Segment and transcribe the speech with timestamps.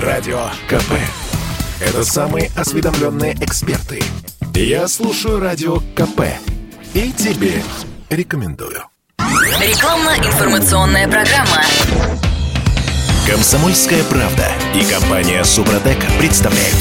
[0.00, 0.92] Радио КП.
[1.80, 4.02] Это самые осведомленные эксперты.
[4.54, 6.20] Я слушаю Радио КП.
[6.92, 7.62] И тебе
[8.10, 8.82] рекомендую.
[9.18, 11.62] Рекламно-информационная программа.
[13.26, 16.76] Комсомольская правда и компания Супротек представляют.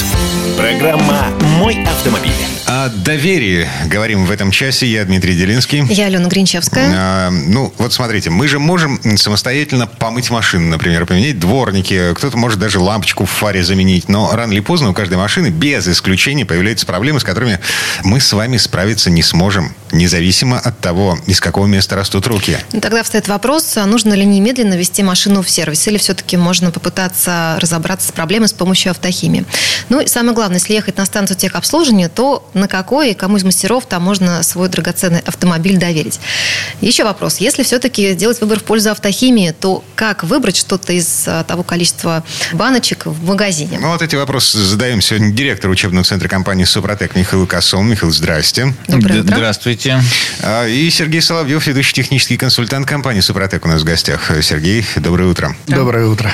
[0.58, 2.34] Программа «Мой автомобиль».
[2.68, 4.88] О доверии говорим в этом часе.
[4.88, 5.86] Я Дмитрий Делинский.
[5.88, 6.92] Я Алена Гринчевская.
[6.94, 12.14] А, ну, вот смотрите, мы же можем самостоятельно помыть машину, например, поменять дворники.
[12.16, 14.10] Кто-то может даже лампочку в фаре заменить.
[14.10, 17.60] Но рано или поздно у каждой машины, без исключения, появляются проблемы, с которыми
[18.04, 22.58] мы с вами справиться не сможем, независимо от того, из какого места растут руки.
[22.74, 26.72] Ну, тогда встает вопрос, а нужно ли немедленно вести машину в сервис, или все-таки можно
[26.72, 29.46] попытаться разобраться с проблемой с помощью автохимии.
[29.90, 33.44] Ну и самое главное, если ехать на станцию техобслуживания, то на какой и кому из
[33.44, 36.20] мастеров там можно свой драгоценный автомобиль доверить.
[36.82, 37.38] Еще вопрос.
[37.38, 42.24] Если все-таки делать выбор в пользу автохимии, то как выбрать что-то из а, того количества
[42.54, 43.78] баночек в магазине?
[43.80, 47.92] Ну, вот эти вопросы задаем сегодня директор учебного центра компании «Супротек» Михаил Косом.
[47.92, 48.74] Михаил, здрасте.
[48.88, 49.36] Доброе утро.
[49.36, 50.02] Здравствуйте.
[50.42, 54.32] А, И Сергей Соловьев, ведущий технический консультант компании «Супротек» у нас в гостях.
[54.42, 55.56] Сергей, доброе утро.
[55.68, 56.32] Доброе утро.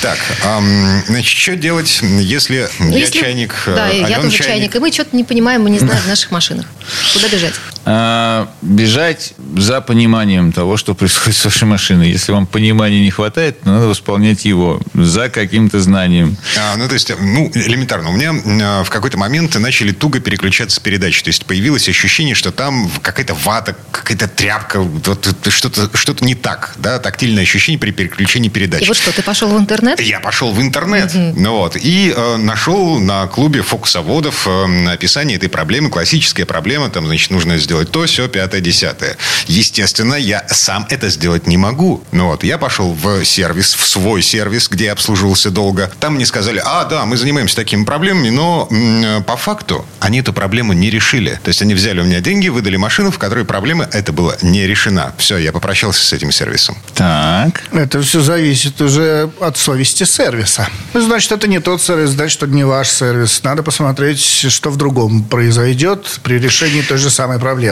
[0.00, 4.36] Так, ам, значит, что делать, если, я Если- чайник, Да, э, и я Алена тоже
[4.44, 4.74] чайник.
[4.76, 6.66] И мы что-то не понимаем, мы не знаем в наших машинах.
[7.12, 7.54] Куда бежать?
[7.90, 12.10] А, бежать за пониманием того, что происходит с вашей машиной.
[12.10, 16.36] Если вам понимания не хватает, то надо восполнять его за каким-то знанием.
[16.58, 18.10] А, ну, то есть, ну, элементарно.
[18.10, 21.22] У меня а, в какой-то момент начали туго переключаться передачи.
[21.22, 26.34] То есть, появилось ощущение, что там какая-то вата, какая-то тряпка, вот, вот что-то что не
[26.34, 28.82] так, да, тактильное ощущение при переключении передач.
[28.82, 30.00] И вот что, ты пошел в интернет?
[30.00, 35.48] Я пошел в интернет, ну вот, и э, нашел на клубе фокусоводов э, описание этой
[35.48, 39.16] проблемы, классическая проблема, там, значит, нужно сделать то, все, пятое, десятое.
[39.46, 42.02] Естественно, я сам это сделать не могу.
[42.12, 45.90] Ну вот, я пошел в сервис, в свой сервис, где я обслуживался долго.
[46.00, 50.20] Там мне сказали, а, да, мы занимаемся такими проблемами, но м, э, по факту они
[50.20, 51.38] эту проблему не решили.
[51.42, 54.66] То есть они взяли у меня деньги, выдали машину, в которой проблема это была не
[54.66, 55.12] решена.
[55.18, 56.76] Все, я попрощался с этим сервисом.
[56.94, 57.62] Так.
[57.72, 60.68] Это все зависит уже от совести сервиса.
[60.94, 63.42] Ну, значит, это не тот сервис, значит, это не ваш сервис.
[63.42, 67.67] Надо посмотреть, что в другом произойдет при решении той же самой проблемы.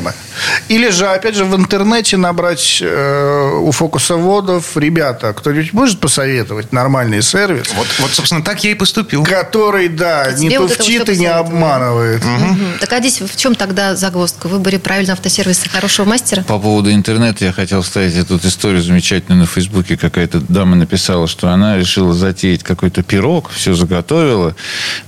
[0.69, 7.23] Или же, опять же, в интернете набрать э, у фокусоводов, ребята, кто-нибудь может посоветовать нормальный
[7.23, 9.25] сервис, Вот, вот, собственно, так я и поступил.
[9.25, 12.25] который, да, Тебе не вот туфтит и не обманывает.
[12.25, 12.79] Мгм.
[12.81, 14.49] Так а здесь в чем тогда загвоздка?
[14.49, 16.43] В выборе правильного автосервиса хорошего мастера?
[16.43, 19.97] По поводу интернета я хотел вставить эту историю замечательную на Фейсбуке.
[19.97, 24.55] Какая-то дама написала, что она решила затеять какой-то пирог, все заготовила,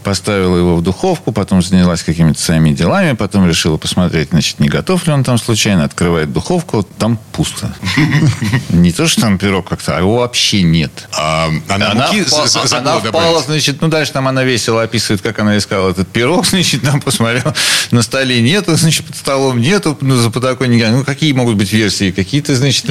[0.05, 5.09] поставила его в духовку, потом занялась какими-то своими делами, потом решила посмотреть, значит, не готов
[5.09, 7.75] ли он там случайно, открывает духовку, там пусто.
[8.71, 11.09] Не то, что там пирог как-то, а его вообще нет.
[11.13, 16.07] А, она, Она, впала, значит, ну, дальше там она весело описывает, как она искала этот
[16.07, 17.53] пирог, значит, там посмотрел,
[17.91, 20.93] на столе нету, значит, под столом нету, ну, за подоконником.
[20.93, 22.13] Ну, какие могут быть версии?
[22.13, 22.89] Какие-то, значит,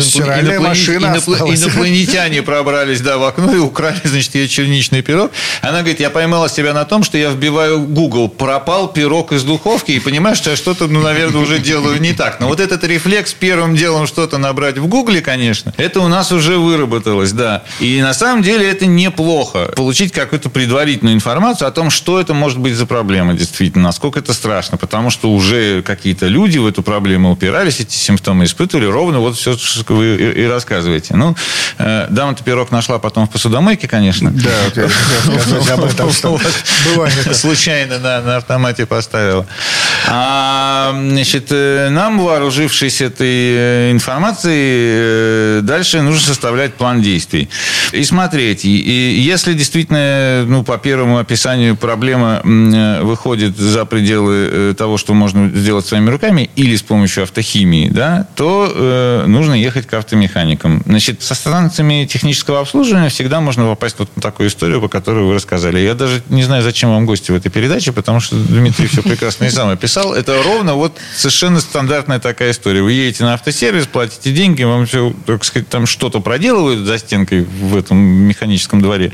[1.63, 5.31] инопланетяне пробрались, да, в окно и украли, значит, ее черничный пирог.
[5.61, 9.91] Она говорит, я поймала себя на том, что я вбиваю Google, пропал пирог из духовки,
[9.91, 12.39] и понимаешь, что я что-то, ну, наверное, уже делаю не так.
[12.39, 16.57] Но вот этот рефлекс первым делом что-то набрать в Гугле, конечно, это у нас уже
[16.57, 17.63] выработалось, да.
[17.79, 19.73] И на самом деле это неплохо.
[19.75, 24.33] Получить какую-то предварительную информацию о том, что это может быть за проблема, действительно, насколько это
[24.33, 24.77] страшно.
[24.77, 29.57] Потому что уже какие-то люди в эту проблему упирались, эти симптомы испытывали, ровно вот все,
[29.57, 31.15] что вы и рассказываете.
[31.15, 31.35] Ну,
[31.77, 34.31] э, дама-то пирог нашла потом в посудомойке, конечно.
[34.31, 36.39] Да, вот я сказать об этом, что
[36.85, 37.13] бывает.
[37.35, 39.45] Случайно на, автомате поставила.
[40.07, 41.51] А, значит,
[41.89, 47.49] нам, вооружившись этой э, информацией, э, дальше нужно составлять план действий.
[47.91, 54.73] И смотреть, и, если действительно, ну, по первому описанию проблема э, выходит за пределы э,
[54.77, 59.87] того, что можно сделать своими руками или с помощью автохимии, да, то э, нужно ехать
[59.87, 60.83] к автомеханикам.
[60.85, 65.33] Значит, со станциями технического обслуживания всегда можно попасть вот на такую историю, по которой вы
[65.33, 65.79] рассказали.
[65.79, 69.45] Я даже не знаю, зачем вам гости в этой передаче, потому что Дмитрий все прекрасно
[69.45, 70.13] и сам описал.
[70.13, 72.81] Это ровно вот совершенно стандартная такая история.
[72.81, 77.43] Вы едете на автосервис, платите деньги, вам все, так сказать, там что-то проделывают за стенкой
[77.43, 79.13] в этом механическом дворе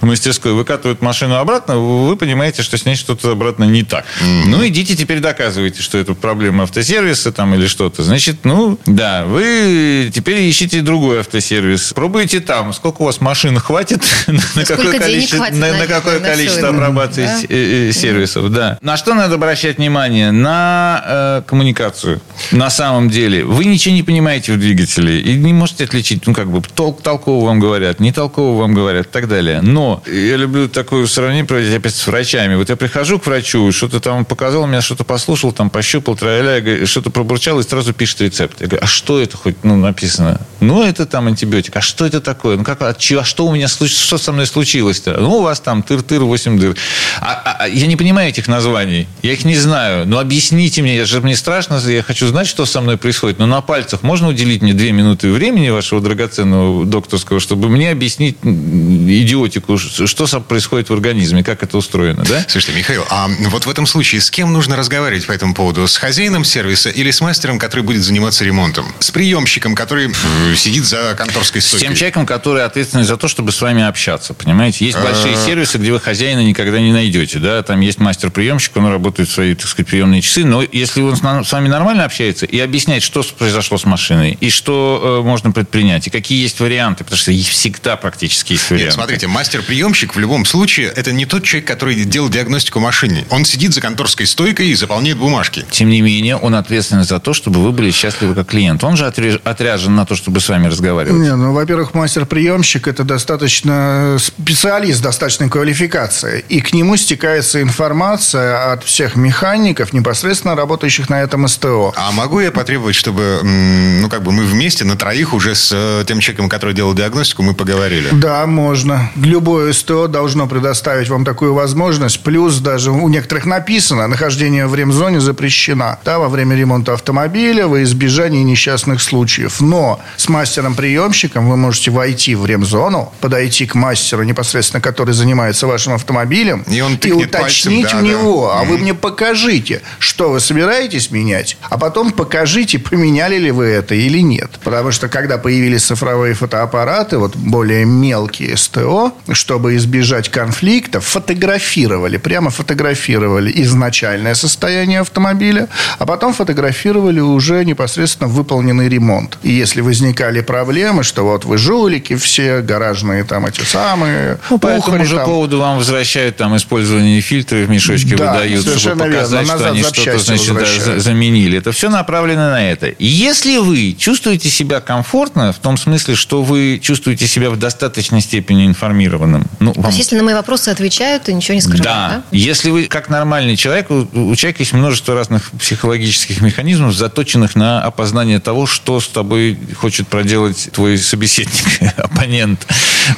[0.00, 4.04] в мастерской, выкатывают машину обратно, вы понимаете, что с ней что-то обратно не так.
[4.46, 8.02] Ну, идите теперь доказывайте, что это проблема автосервиса там или что-то.
[8.02, 11.92] Значит, ну, да, вы теперь ищите другой автосервис.
[11.92, 12.72] Пробуйте там.
[12.72, 14.02] Сколько у вас машин хватит?
[14.54, 16.68] На какое количество, на, на- на какое количество это?
[16.70, 17.40] апробации Да.
[17.48, 18.78] э, э, сервисов, да.
[18.80, 20.30] На что надо обращать внимание?
[20.30, 22.20] На э, коммуникацию.
[22.50, 23.44] На самом деле.
[23.44, 27.46] Вы ничего не понимаете в двигателе и не можете отличить, ну, как бы, тол- толково
[27.46, 29.60] вам говорят, не толково вам говорят и так далее.
[29.62, 32.54] Но Но я люблю такое сравнение проводить опять с врачами.
[32.54, 37.10] Вот я прихожу к врачу, что-то там показал, меня что-то послушал, там пощупал, траля, что-то
[37.10, 38.60] пробурчал и сразу пишет рецепт.
[38.60, 40.40] Я говорю, а что это хоть ну, написано?
[40.60, 41.74] Ну, это там антибиотик.
[41.76, 42.56] А что это такое?
[42.56, 45.16] Ну, как, а, а что у меня что со мной случилось-то?
[45.18, 46.76] Ну, у вас там тыр-тыр, 8 дыр.
[47.20, 49.08] А, а, а, я не понимаю этих названий.
[49.22, 50.06] Я их не знаю.
[50.06, 53.40] Ну, объясните мне, я же мне страшно, я хочу знать, что со мной происходит.
[53.40, 58.36] Но на пальцах можно уделить мне две минуты времени вашего драгоценного докторского, чтобы мне объяснить
[58.44, 62.44] идиотику, что происходит в организме, как это устроено, да?
[62.48, 65.86] Слушайте, Михаил, а вот в этом случае с кем нужно разговаривать по этому поводу?
[65.86, 68.92] С хозяином сервиса или с мастером, который будет заниматься ремонтом?
[68.98, 71.86] С приемщиком, который э, сидит за конторской стойкой?
[71.86, 74.84] С тем человеком, который ответственный за то, чтобы с вами общаться, понимаете?
[74.84, 75.46] Есть большие а.
[75.46, 77.62] сервисы, где вы хозяина никогда не найдете, да?
[77.62, 81.52] Там есть мастер-приемщик, он работает в свои, так сказать, приемные часы, но если он с
[81.52, 86.10] вами нормально общается и объясняет, что произошло с машиной, и что э, можно предпринять, и
[86.10, 88.84] какие есть варианты, потому что всегда практически есть варианты.
[88.84, 89.26] Нет, смотрите,
[89.62, 93.24] мастер-приемщик в любом случае это не тот человек, который делает диагностику машине.
[93.30, 95.64] Он сидит за конторской стойкой и заполняет бумажки.
[95.70, 98.82] Тем не менее, он ответственен за то, чтобы вы были счастливы как клиент.
[98.82, 101.20] Он же отряжен на то, чтобы с вами разговаривать.
[101.20, 106.44] Не, ну, во-первых, мастер-приемщик это достаточно специалист достаточной квалификации.
[106.48, 111.92] И к нему стекается информация от всех механиков, непосредственно работающих на этом СТО.
[111.96, 116.04] А могу я потребовать, чтобы ну, как бы мы вместе на троих уже с э,
[116.06, 118.08] тем человеком, который делал диагностику, мы поговорили?
[118.12, 119.10] Да, можно.
[119.52, 122.22] Любое СТО должно предоставить вам такую возможность.
[122.22, 125.98] Плюс даже у некоторых написано, нахождение в ремзоне запрещено.
[126.06, 129.60] Да, во время ремонта автомобиля во избежание несчастных случаев.
[129.60, 135.92] Но с мастером-приемщиком вы можете войти в ремзону, подойти к мастеру непосредственно, который занимается вашим
[135.92, 138.60] автомобилем, и, он и уточнить пальцем, да, у него, да.
[138.60, 143.94] а вы мне покажите, что вы собираетесь менять, а потом покажите, поменяли ли вы это
[143.94, 144.52] или нет.
[144.64, 152.50] Потому что когда появились цифровые фотоаппараты, вот более мелкие СТО, чтобы избежать конфликтов, фотографировали, прямо
[152.50, 155.68] фотографировали изначальное состояние автомобиля,
[155.98, 159.38] а потом фотографировали уже непосредственно выполненный ремонт.
[159.42, 164.68] И если возникали проблемы, что вот вы жулики все, гаражные там эти самые, ну, по
[164.68, 165.26] этому же там...
[165.26, 169.58] поводу вам возвращают там использование фильтров в мешочке да, выдают, чтобы показать, верно.
[169.58, 170.54] что они что-то значит,
[170.86, 171.58] да, заменили.
[171.58, 172.94] Это все направлено на это.
[172.98, 178.66] Если вы чувствуете себя комфортно, в том смысле, что вы чувствуете себя в достаточной степени
[178.66, 179.21] информированным.
[179.26, 179.74] Ну, вам...
[179.74, 182.08] То есть, если на мои вопросы отвечают, то ничего не скрывают, да?
[182.08, 182.22] да?
[182.30, 187.82] Если вы как нормальный человек, у, у человека есть множество разных психологических механизмов, заточенных на
[187.82, 192.66] опознание того, что с тобой хочет проделать твой собеседник, оппонент.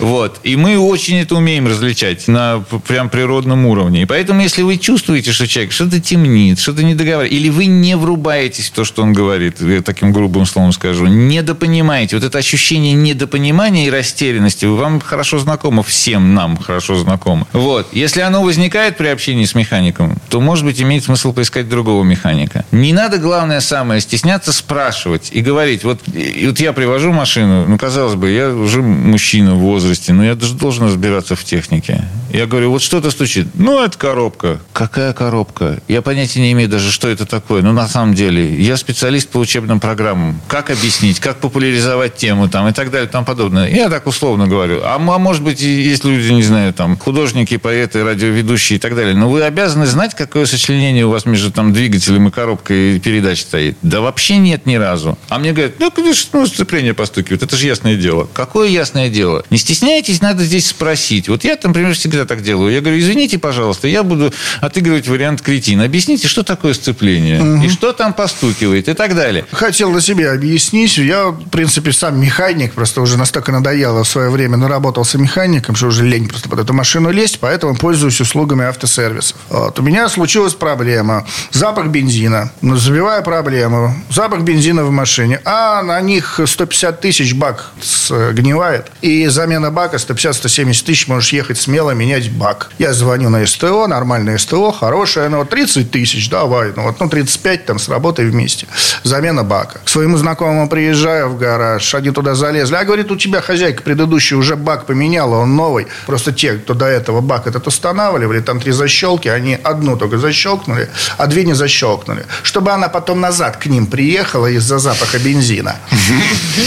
[0.01, 0.41] Вот.
[0.43, 4.03] И мы очень это умеем различать на прям природном уровне.
[4.03, 7.97] И поэтому, если вы чувствуете, что человек что-то темнит, что-то не договаривает, или вы не
[7.97, 12.93] врубаетесь в то, что он говорит, я таким грубым словом скажу, недопонимаете, вот это ощущение
[12.93, 17.47] недопонимания и растерянности вам хорошо знакомо, всем нам хорошо знакомо.
[17.53, 17.87] Вот.
[17.93, 22.65] Если оно возникает при общении с механиком, то, может быть, имеет смысл поискать другого механика.
[22.73, 25.85] Не надо, главное самое, стесняться спрашивать и говорить.
[25.85, 30.25] Вот, и вот я привожу машину, ну, казалось бы, я уже мужчина в возрасте, но
[30.25, 32.05] я даже должен разбираться в технике.
[32.33, 33.47] Я говорю, вот что-то стучит.
[33.55, 34.61] Ну, это коробка.
[34.73, 35.79] Какая коробка?
[35.87, 37.63] Я понятия не имею даже, что это такое.
[37.63, 40.41] Но на самом деле, я специалист по учебным программам.
[40.49, 43.69] Как объяснить, как популяризовать тему там, и так далее и тому подобное.
[43.71, 44.81] Я так условно говорю.
[44.83, 49.15] А, а может быть, есть люди, не знаю, там, художники, поэты, радиоведущие и так далее.
[49.15, 53.77] Но вы обязаны знать, какое сочленение у вас между там двигателем и коробкой передач стоит.
[53.83, 55.19] Да вообще нет ни разу.
[55.29, 57.43] А мне говорят, ну, конечно, ну, сцепление постукивает.
[57.43, 58.29] Это же ясное дело.
[58.33, 59.45] Какое ясное дело?
[59.51, 61.29] Не стесняйтесь, надо здесь спросить.
[61.29, 62.73] Вот я, например, всегда так делаю.
[62.73, 65.85] Я говорю, извините, пожалуйста, я буду отыгрывать вариант кретина.
[65.85, 67.41] Объясните, что такое сцепление?
[67.43, 67.65] Угу.
[67.65, 68.89] И что там постукивает?
[68.89, 69.45] И так далее.
[69.53, 70.97] Хотел на себе объяснить.
[70.97, 72.73] Я, в принципе, сам механик.
[72.73, 76.73] Просто уже настолько надоело в свое время наработался механиком, что уже лень просто под эту
[76.73, 77.39] машину лезть.
[77.41, 79.37] Поэтому пользуюсь услугами автосервисов.
[79.49, 79.79] Вот.
[79.79, 81.27] У меня случилась проблема.
[81.51, 82.51] Запах бензина.
[82.63, 83.95] Забиваю проблему.
[84.11, 85.41] Запах бензина в машине.
[85.45, 88.91] А на них 150 тысяч бак сгнивает.
[89.01, 92.71] И замена бака 150-170 тысяч можешь ехать смело, менять бак.
[92.79, 97.67] Я звоню на СТО, нормальное СТО, хорошее, ну, 30 тысяч, давай, ну, вот, ну, 35
[97.67, 98.67] там, сработай вместе.
[99.03, 99.81] Замена бака.
[99.85, 102.77] К своему знакомому приезжаю в гараж, они туда залезли.
[102.77, 105.87] А, говорит, у тебя хозяйка предыдущая уже бак поменяла, он новый.
[106.07, 110.89] Просто те, кто до этого бак этот устанавливали, там три защелки, они одну только защелкнули,
[111.19, 112.25] а две не защелкнули.
[112.43, 115.77] Чтобы она потом назад к ним приехала из-за запаха бензина.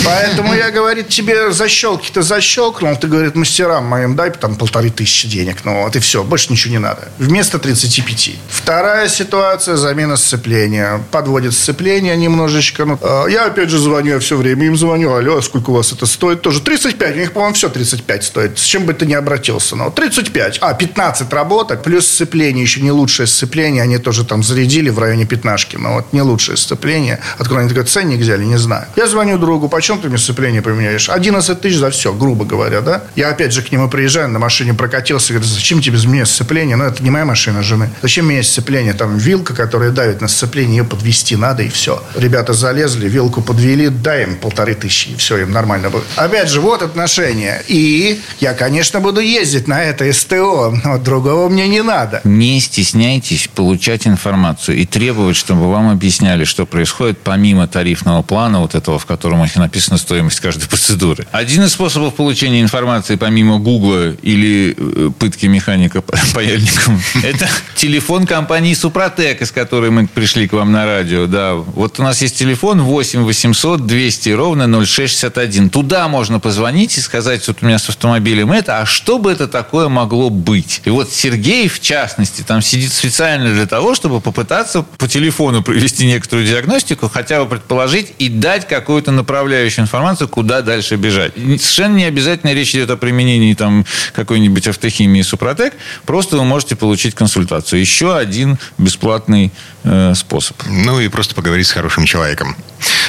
[0.06, 5.28] Поэтому я, говорит, тебе защелки-то защелкну, щелкнул, ты, говорит, мастерам моим дай там полторы тысячи
[5.28, 5.58] денег.
[5.66, 7.08] Ну вот и все, больше ничего не надо.
[7.20, 8.32] Вместо 35.
[8.50, 11.00] Вторая ситуация, замена сцепления.
[11.12, 12.86] Подводит сцепление немножечко.
[12.86, 15.14] Ну, э, я опять же звоню, я все время им звоню.
[15.14, 16.42] Алло, а сколько у вас это стоит?
[16.42, 17.16] Тоже 35.
[17.16, 18.58] У них, по-моему, все 35 стоит.
[18.58, 19.76] С чем бы ты ни обратился.
[19.76, 20.58] Ну, 35.
[20.62, 21.84] А, 15 работок.
[21.84, 22.64] Плюс сцепление.
[22.64, 23.84] Еще не лучшее сцепление.
[23.84, 25.78] Они тоже там зарядили в районе пятнашки.
[25.78, 27.20] Но вот не лучшее сцепление.
[27.38, 28.86] Откуда они такой ценник взяли, не знаю.
[28.96, 29.70] Я звоню другу.
[29.70, 31.10] Почем ты мне сцепление поменяешь?
[31.10, 33.04] 11 тысяч за все, грубо говоря, да?
[33.16, 35.34] Я опять же к нему приезжаю, на машине прокатился.
[35.34, 36.76] Говорю, зачем тебе мне сцепление?
[36.76, 37.90] Ну, это не моя машина жены.
[38.02, 38.94] Зачем мне сцепление?
[38.94, 42.02] Там вилка, которая давит на сцепление, ее подвести надо и все.
[42.16, 46.06] Ребята залезли, вилку подвели, дай им полторы тысячи, и все, им нормально будет.
[46.16, 47.64] Опять же, вот отношения.
[47.68, 52.22] И я, конечно, буду ездить на это СТО, но другого мне не надо.
[52.24, 58.76] Не стесняйтесь получать информацию и требовать, чтобы вам объясняли, что происходит помимо тарифного плана, вот
[58.76, 61.28] этого, в котором написана стоимость каждой процедуры.
[61.32, 66.02] Один из способов получения информации помимо Гугла или э, пытки механика
[66.34, 71.28] паяльником, это телефон компании Супротек, из которой мы пришли к вам на радио.
[71.28, 75.70] Да, вот у нас есть телефон 8 800 200 ровно 0661.
[75.70, 79.48] Туда можно позвонить и сказать, вот у меня с автомобилем это, а что бы это
[79.48, 80.82] такое могло быть?
[80.86, 86.06] И вот Сергей, в частности, там сидит специально для того, чтобы попытаться по телефону провести
[86.06, 91.34] некоторую диагностику, хотя бы предположить и дать какую-то направляющую информацию, куда дальше бежать.
[91.36, 95.74] Совершенно не обязательно речь идет о применении там какой-нибудь автохимии Супротек,
[96.06, 97.80] просто вы можете получить консультацию.
[97.80, 99.52] Еще один бесплатный
[99.88, 100.58] э, способ.
[100.68, 102.56] Ну и просто поговорить с хорошим человеком.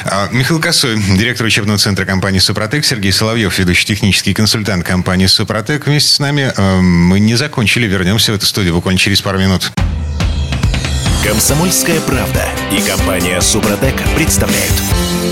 [0.04, 5.86] А, Михаил Косой, директор учебного центра компании «Супротек», Сергей Соловьев, ведущий технический консультант компании «Супротек»
[5.86, 6.52] вместе с нами.
[6.56, 9.72] Э, мы не закончили, вернемся в эту студию буквально через пару минут.
[11.24, 14.72] Комсомольская правда и компания «Супротек» представляют.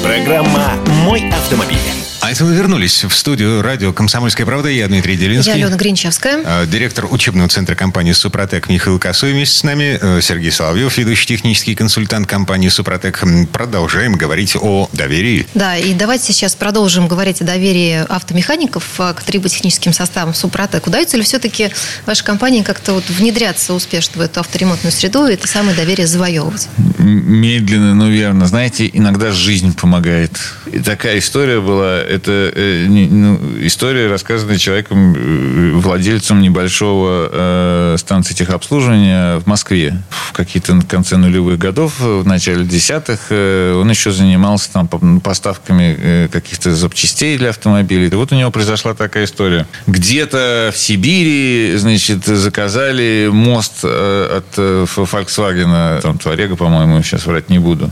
[0.02, 0.74] Программа
[1.04, 2.05] «Мой автомобиль».
[2.20, 4.68] А это мы вернулись в студию радио «Комсомольская правда».
[4.68, 5.52] Я Дмитрий Делинский.
[5.52, 6.42] Я Алена Гринчевская.
[6.44, 9.98] А, директор учебного центра компании «Супротек» Михаил Косой вместе с нами.
[10.00, 13.22] Э, Сергей Соловьев, ведущий технический консультант компании «Супротек».
[13.52, 15.46] Продолжаем говорить о доверии.
[15.54, 20.86] Да, и давайте сейчас продолжим говорить о доверии автомехаников к триботехническим составам «Супротек».
[20.86, 21.70] Удается ли все-таки
[22.06, 26.68] вашей компании как-то вот внедряться успешно в эту авторемонтную среду и это самое доверие завоевывать?
[26.98, 28.46] Медленно, но верно.
[28.46, 30.32] Знаете, иногда жизнь помогает.
[30.72, 38.34] И такая история была это э, ну, история, рассказанная человеком, э, владельцем небольшого э, станции
[38.34, 40.02] техобслуживания в Москве.
[40.10, 44.88] В какие-то конце нулевых годов, в начале десятых, э, он еще занимался там
[45.20, 48.08] поставками э, каких-то запчастей для автомобилей.
[48.08, 49.66] И вот у него произошла такая история.
[49.86, 57.48] Где-то в Сибири, значит, заказали мост э, от э, Volkswagen, там, Туарега, по-моему, сейчас врать
[57.50, 57.90] не буду.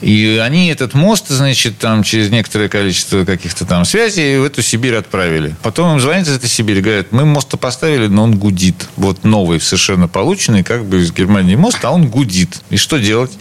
[0.00, 4.62] И они этот мост, значит, там через некоторое количество каких-то там связи и в эту
[4.62, 5.54] Сибирь отправили.
[5.62, 8.88] Потом им звонят из этой Сибири, говорят, мы мост поставили, но он гудит.
[8.96, 12.60] Вот новый, совершенно полученный, как бы из Германии мост, а он гудит.
[12.70, 13.32] И что делать?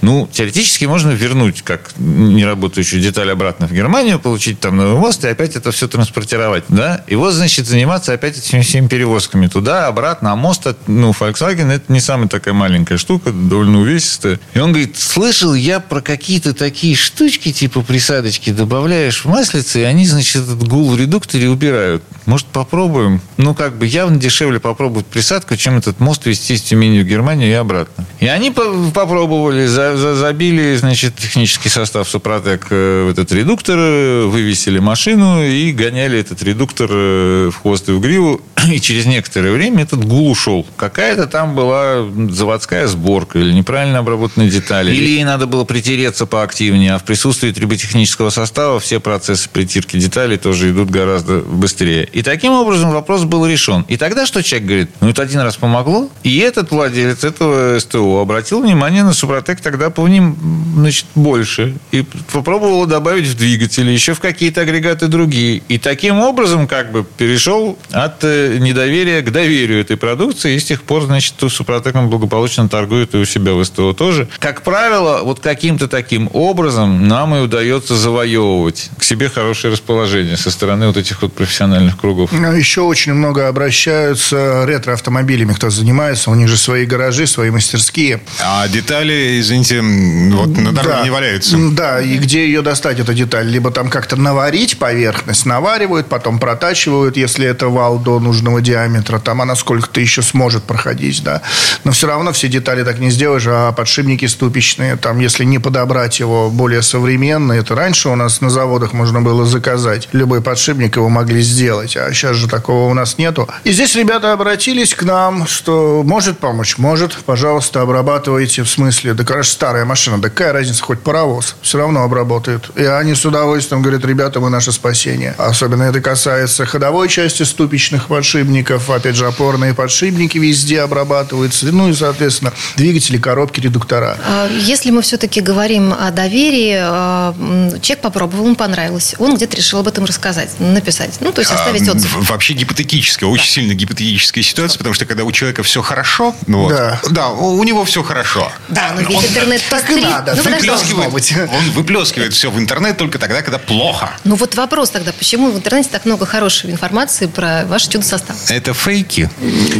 [0.00, 5.28] Ну, теоретически можно вернуть как неработающую деталь обратно в Германию, получить там новый мост и
[5.28, 6.64] опять это все транспортировать.
[6.68, 7.04] Да?
[7.06, 10.32] И вот, значит, заниматься опять этими всеми перевозками туда, обратно.
[10.32, 14.40] А мост, ну, Volkswagen это не самая такая маленькая штука, довольно увесистая.
[14.54, 19.78] И он говорит, слышал я про какие-то такие штучки, типа присадочки добавляешь в масле, становится,
[19.80, 22.02] и они, значит, этот гул в редукторе убирают.
[22.26, 23.20] Может, попробуем?
[23.36, 27.48] Ну, как бы явно дешевле попробовать присадку, чем этот мост вести из Тюмени в Германию
[27.48, 28.06] и обратно.
[28.20, 34.78] И они попробовали, за, за, забили, значит, технический состав Супротек э, в этот редуктор, вывесили
[34.78, 38.40] машину и гоняли этот редуктор э, в хвост и в гриву.
[38.70, 40.64] И через некоторое время этот гул ушел.
[40.76, 44.94] Какая-то там была заводская сборка или неправильно обработанные детали.
[44.94, 50.36] Или ей надо было притереться поактивнее, а в присутствии триботехнического состава все процессы притирки деталей
[50.36, 52.08] тоже идут гораздо быстрее.
[52.12, 53.84] И таким образом вопрос был решен.
[53.88, 54.90] И тогда что человек говорит?
[55.00, 56.08] Ну, это один раз помогло.
[56.22, 60.36] И этот владелец этого СТО обратил внимание на Супротек тогда по ним,
[60.76, 61.74] значит, больше.
[61.90, 65.62] И попробовал добавить в двигатели, еще в какие-то агрегаты другие.
[65.68, 70.54] И таким образом как бы перешел от э, недоверия к доверию этой продукции.
[70.54, 74.28] И с тех пор, значит, Супротеком благополучно торгует и у себя в СТО тоже.
[74.38, 80.50] Как правило, вот каким-то таким образом нам и удается завоевывать к себе хорошее расположение со
[80.50, 82.30] стороны вот этих вот профессиональных кругов.
[82.32, 86.30] Ну, еще очень много обращаются ретро-автомобилями, кто занимается.
[86.30, 88.20] У них же свои гаражи, свои мастерские.
[88.44, 91.02] А детали, извините, вот на дороге да.
[91.04, 91.56] не валяются.
[91.70, 93.46] Да, и где ее достать, эту деталь?
[93.46, 99.40] Либо там как-то наварить поверхность, наваривают, потом протачивают, если это вал до нужного диаметра, там
[99.40, 101.40] она сколько-то еще сможет проходить, да.
[101.84, 106.18] Но все равно все детали так не сделаешь, а подшипники ступичные, там, если не подобрать
[106.20, 110.08] его более современный, это раньше у нас на заводах можно было заказать.
[110.12, 113.48] Любой подшипник его могли сделать, а сейчас же такого у нас нету.
[113.64, 119.24] И здесь ребята обратились к нам, что может помочь, может, пожалуйста, обрабатывайте, в смысле, да,
[119.24, 122.70] конечно, старая машина, да какая разница, хоть паровоз, все равно обработают.
[122.76, 125.34] И они с удовольствием говорят, ребята, вы наше спасение.
[125.38, 131.94] Особенно это касается ходовой части ступичных подшипников, опять же, опорные подшипники везде обрабатываются, ну и,
[131.94, 134.16] соответственно, двигатели, коробки, редуктора.
[134.26, 139.78] А Если мы все-таки говорим о доверии, м, человек попробовал, ему понравилось, он где-то решил
[139.80, 144.78] об этом рассказать, написать, ну, то есть оставить В- Вообще гипотетическая, очень сильно гипотетическая ситуация,
[144.78, 147.00] потому что когда у человека все хорошо, ну вот, Да.
[147.10, 148.50] да, у него все хорошо.
[148.68, 150.34] Да, но ведь интернет так и надо.
[150.34, 150.66] Ну.
[150.66, 151.34] Должно быть.
[151.36, 154.10] Он выплескивает все в интернет только тогда, когда плохо.
[154.24, 158.36] Ну вот вопрос тогда, почему в интернете так много хорошей информации про ваш чудо-состав?
[158.50, 159.28] Это фейки.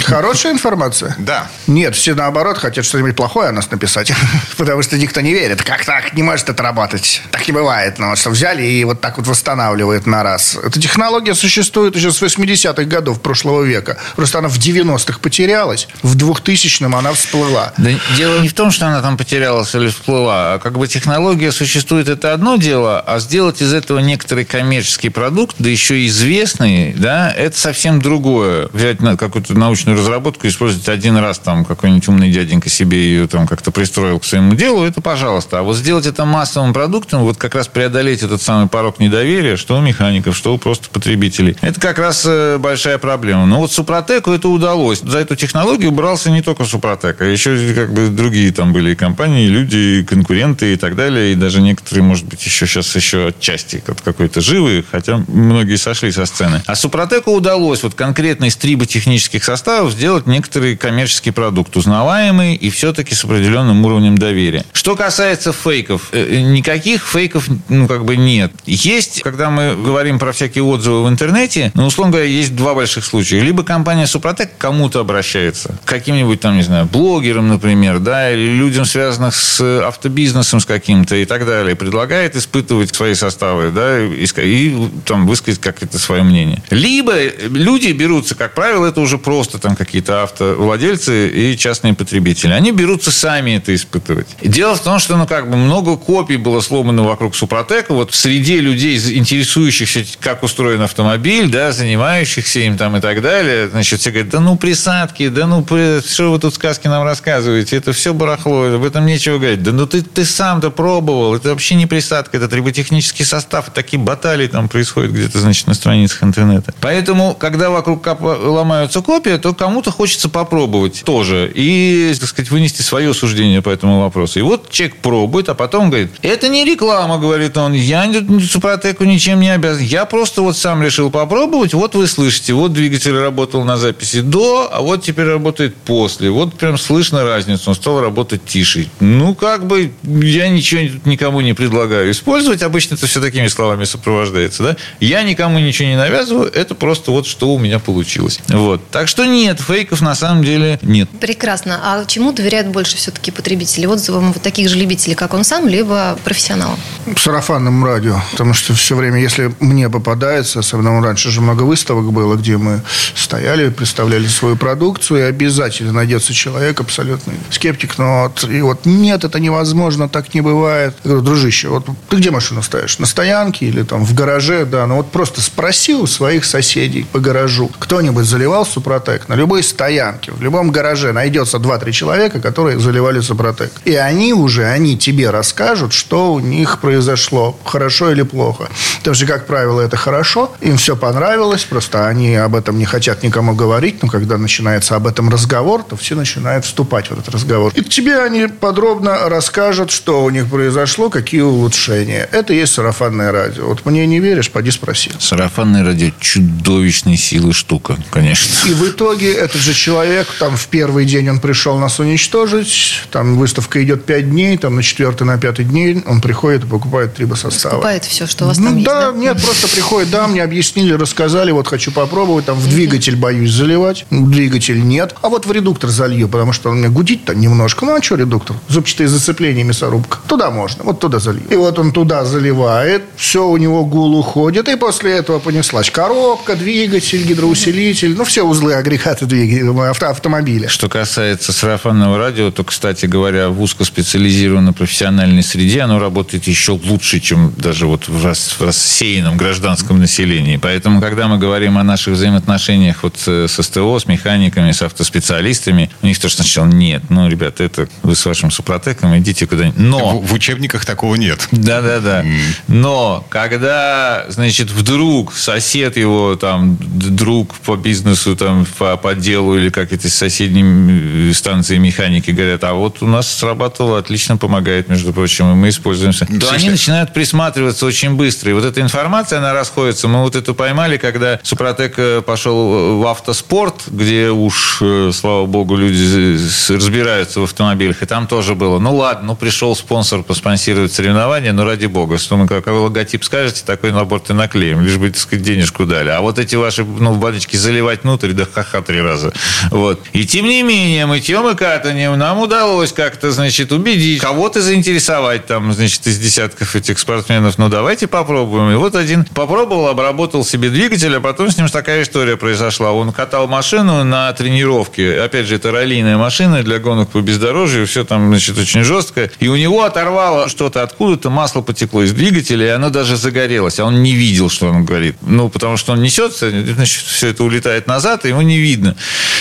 [0.05, 1.15] Хорошая информация?
[1.19, 1.49] Да.
[1.67, 4.13] Нет, все наоборот хотят что-нибудь плохое о нас написать,
[4.57, 5.63] потому что никто не верит.
[5.63, 6.15] Как так?
[6.15, 7.23] Не может это работать.
[7.31, 7.99] Так не бывает.
[7.99, 10.57] Ну, что взяли и вот так вот восстанавливают на раз.
[10.63, 13.99] Эта технология существует еще с 80-х годов прошлого века.
[14.17, 17.73] Просто она в 90-х потерялась, в 2000-м она всплыла.
[17.79, 21.53] Да дело не в том, что она там потерялась или всплыла, а как бы технология
[21.53, 27.31] существует, это одно дело, а сделать из этого некоторый коммерческий продукт, да еще известный, да,
[27.31, 28.69] это совсем другое.
[28.73, 33.71] Взять какую-то научную разработку, использовать один раз там какой-нибудь умный дяденька себе ее там как-то
[33.71, 35.59] пристроил к своему делу, это пожалуйста.
[35.59, 39.77] А вот сделать это массовым продуктом, вот как раз преодолеть этот самый порог недоверия, что
[39.77, 43.45] у механиков, что у просто потребителей, это как раз э, большая проблема.
[43.45, 45.01] Но вот Супротеку это удалось.
[45.01, 48.95] За эту технологию брался не только Супротек, а еще как бы другие там были и
[48.95, 51.33] компании, и люди, и конкуренты и так далее.
[51.33, 56.13] И даже некоторые, может быть, еще сейчас еще отчасти как какой-то живы, хотя многие сошли
[56.13, 56.63] со сцены.
[56.67, 63.17] А Супротеку удалось вот конкретно из триботехнических составов сделать некоторый коммерческий продукт, узнаваемый и все-таки
[63.17, 64.65] с определенным уровнем доверия.
[64.73, 68.53] Что касается фейков, э, э, никаких фейков, ну, как бы нет.
[68.67, 73.05] Есть, когда мы говорим про всякие отзывы в интернете, ну, условно говоря, есть два больших
[73.05, 73.41] случая.
[73.41, 78.53] Либо компания Супротек к кому-то обращается, к каким-нибудь там, не знаю, блогерам, например, да, или
[78.53, 84.25] людям, связанных с автобизнесом с каким-то и так далее, предлагает испытывать свои составы, да, и,
[84.25, 86.63] и там высказать как-то свое мнение.
[86.71, 87.15] Либо
[87.49, 92.53] люди берутся, как правило, это уже просто там какие-то автовладельцы и частные потребители.
[92.53, 94.27] Они берутся сами это испытывать.
[94.43, 97.95] Дело в том, что, ну, как бы много копий было сломано вокруг Супротека.
[97.95, 103.69] Вот в среде людей, интересующихся, как устроен автомобиль, да, занимающихся им там и так далее,
[103.69, 107.93] значит, все говорят, да ну, присадки, да ну, что вы тут сказки нам рассказываете, это
[107.93, 109.63] все барахло, об этом нечего говорить.
[109.63, 114.47] Да ну, ты, ты сам-то пробовал, это вообще не присадка, это триботехнический состав, такие баталии
[114.47, 116.75] там происходят где-то, значит, на страницах интернета.
[116.81, 123.13] Поэтому, когда вокруг ломаются копии, то кому-то хочется попробовать тоже и, так сказать, вынести свое
[123.15, 124.39] суждение по этому вопросу.
[124.39, 128.11] И вот человек пробует, а потом говорит, это не реклама, говорит он, я
[128.51, 133.17] Супротеку ничем не обязан, я просто вот сам решил попробовать, вот вы слышите, вот двигатель
[133.17, 138.01] работал на записи до, а вот теперь работает после, вот прям слышно разницу, он стал
[138.01, 138.89] работать тише.
[139.01, 143.85] Ну, как бы, я ничего тут никому не предлагаю использовать, обычно это все такими словами
[143.85, 148.41] сопровождается, да, я никому ничего не навязываю, это просто вот что у меня получилось.
[148.49, 148.81] Вот.
[148.91, 151.09] Так что нет, фейков на самом деле нет.
[151.21, 151.81] Прекрасно.
[151.83, 153.87] А чему доверяют больше все-таки потребители?
[153.87, 156.79] Отзывам вот таких же любителей, как он сам, либо профессионалам?
[157.17, 158.21] сарафанным радио.
[158.33, 162.83] Потому что все время, если мне попадается, особенно раньше же много выставок было, где мы
[163.15, 167.99] стояли, представляли свою продукцию, и обязательно найдется человек абсолютный скептик.
[167.99, 170.95] Но вот, и вот нет, это невозможно, так не бывает.
[171.05, 172.99] Я говорю, дружище, вот ты где машину ставишь?
[172.99, 174.65] На стоянке или там в гараже?
[174.65, 177.71] Да, ну вот просто спроси у своих соседей по гаражу.
[177.79, 179.29] Кто-нибудь заливал Супротек?
[179.29, 183.73] На любой стоянке, в любом гараже найдется 2-3 человека, которые заливали Супротек.
[183.85, 188.69] И они уже, они тебе расскажут, что у них произошло, хорошо или плохо.
[188.99, 191.22] Потому что, как правило, это хорошо, им все понравилось,
[191.69, 195.97] просто они об этом не хотят никому говорить, но когда начинается об этом разговор, то
[195.97, 197.73] все начинают вступать в этот разговор.
[197.75, 202.29] И тебе они подробно расскажут, что у них произошло, какие улучшения.
[202.33, 203.67] Это и есть сарафанное радио.
[203.67, 205.11] Вот мне не веришь, поди спроси.
[205.19, 208.69] Сарафанное радио чудовищной силы штука, конечно.
[208.69, 213.37] И в итоге этот же человек, там в первый день он пришел нас уничтожить, там
[213.37, 217.75] выставка идет пять дней, там на четвертый, на пятый день он приходит и покупает трибосостава.
[217.75, 219.19] Скупает все, что у вас Ну там есть, да, да?
[219.19, 224.07] нет, просто приходит, да, мне объяснили, рассказали, вот хочу попробовать, там в двигатель боюсь заливать,
[224.11, 227.87] двигатель нет, а вот в редуктор залью, потому что он мне гудит покрутить-то немножко.
[227.87, 228.57] Ну, а что редуктор?
[228.69, 230.19] Зубчатые зацепления, мясорубка.
[230.29, 231.51] Туда можно, вот туда залить.
[231.51, 236.57] И вот он туда заливает, все у него гул уходит, и после этого понеслась коробка,
[236.57, 240.69] двигатель, гидроусилитель, ну, все узлы, агрегаты двигателя, авто, автомобиля.
[240.69, 247.21] Что касается сарафанного радио, то, кстати говоря, в узкоспециализированной профессиональной среде оно работает еще лучше,
[247.21, 250.57] чем даже вот в, в рассеянном гражданском населении.
[250.57, 255.91] Поэтому, когда мы говорим о наших взаимоотношениях вот э, с СТО, с механиками, с автоспециалистами,
[256.01, 257.03] у них тоже сначала нет.
[257.09, 259.79] Ну, ребята, это вы с вашим супротеком идите куда-нибудь.
[259.81, 260.21] Но...
[260.21, 261.49] В, в учебниках такого нет.
[261.51, 262.25] Да-да-да.
[262.69, 269.71] Но когда, значит, вдруг сосед его, там, друг по бизнесу, там, по, по делу или
[269.71, 275.13] как это с соседней станции механики говорят, а вот у нас срабатывало, отлично помогает, между
[275.13, 276.27] прочим, и мы используемся.
[276.27, 278.51] То они начинают присматриваться очень быстро.
[278.51, 280.07] И вот эта информация, она расходится.
[280.07, 285.77] Мы вот эту поймали, когда Супротек э, пошел в автоспорт, где уж, э, слава богу,
[285.77, 286.39] люди
[286.73, 288.03] разбираются в автомобилях.
[288.03, 288.79] И там тоже было.
[288.79, 293.63] Ну ладно, ну пришел спонсор поспонсировать соревнования, ну ради бога, что мы какой логотип скажете,
[293.65, 296.11] такой набор ты наклеим, лишь бы, так сказать, денежку дали.
[296.11, 299.33] А вот эти ваши, ну, баночки заливать внутрь, да ха-ха три раза.
[299.71, 300.01] Вот.
[300.13, 305.73] И тем не менее, мытьем и катанием нам удалось как-то, значит, убедить, кого-то заинтересовать там,
[305.73, 307.59] значит, из десятков этих спортсменов.
[307.59, 308.71] Ну, давайте попробуем.
[308.71, 312.91] И вот один попробовал, обработал себе двигатель, а потом с ним такая история произошла.
[312.91, 315.21] Он катал машину на тренировке.
[315.21, 317.87] Опять же, это раллийная машина для гонок по бездорожью.
[317.87, 319.31] Все там, значит, очень жестко.
[319.39, 323.79] И у него оторвало что-то откуда-то, масло потекло из двигателя, и оно даже загорелось.
[323.79, 325.15] А он не видел, что он говорит.
[325.21, 328.97] Ну, потому что он несется, значит, все это улетает назад, и ему не видно.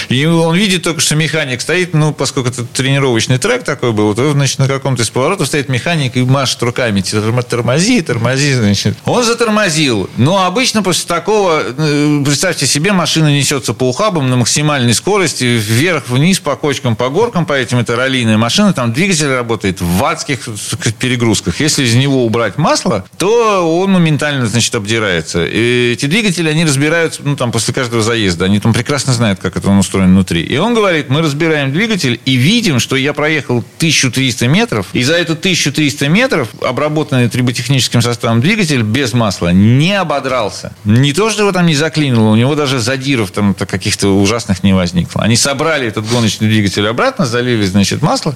[0.10, 4.32] И он видит только, что механик стоит, ну, поскольку это тренировочный трек такой был, то,
[4.34, 7.01] значит, на каком-то из поворотов стоит механик и машет руками.
[7.01, 8.95] Тормози, тормози, значит.
[9.06, 10.08] Он затормозил.
[10.17, 11.31] Но обычно после такого,
[11.78, 17.46] э, представьте себе, машина несется по ухабам на максимальной скорости, вверх-вниз, по кочкам, по горкам,
[17.46, 20.39] по этим это раллийная машина, там двигатель работает в адских
[21.00, 21.60] перегрузках.
[21.60, 25.46] Если из него убрать масло, то он моментально, значит, обдирается.
[25.46, 28.46] И эти двигатели, они разбираются, ну, там, после каждого заезда.
[28.46, 30.41] Они там прекрасно знают, как это он устроен внутри.
[30.41, 35.15] И он говорит, мы разбираем двигатель и видим, что я проехал 1300 метров, и за
[35.15, 40.74] эту 1300 метров обработанный триботехническим составом двигатель без масла не ободрался.
[40.84, 44.74] Не то, что его там не заклинило, у него даже задиров там каких-то ужасных не
[44.74, 45.21] возникло.
[45.21, 48.36] Они собрали этот гоночный двигатель обратно, залили, значит, масло,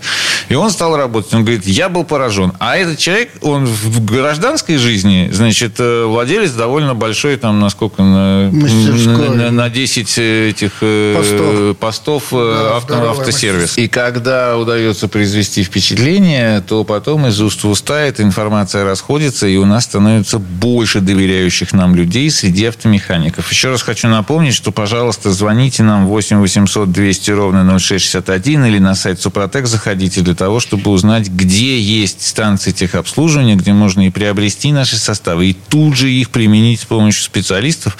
[0.49, 1.33] и он стал работать.
[1.33, 2.53] Он говорит, я был поражен.
[2.59, 8.51] А этот человек, он в гражданской жизни, значит, э, владелец довольно большой, там, насколько, на,
[8.51, 13.77] на, на 10 этих э, постов, постов э, да, авто, автосервис.
[13.77, 19.57] И когда удается произвести впечатление, то потом из уст в уста эта информация расходится, и
[19.57, 23.51] у нас становится больше доверяющих нам людей среди автомехаников.
[23.51, 28.95] Еще раз хочу напомнить, что, пожалуйста, звоните нам 8 800 200 ровно 0661 или на
[28.95, 34.71] сайт Супротек заходите для того, чтобы узнать, где есть станции техобслуживания, где можно и приобрести
[34.71, 37.97] наши составы, и тут же их применить с помощью специалистов,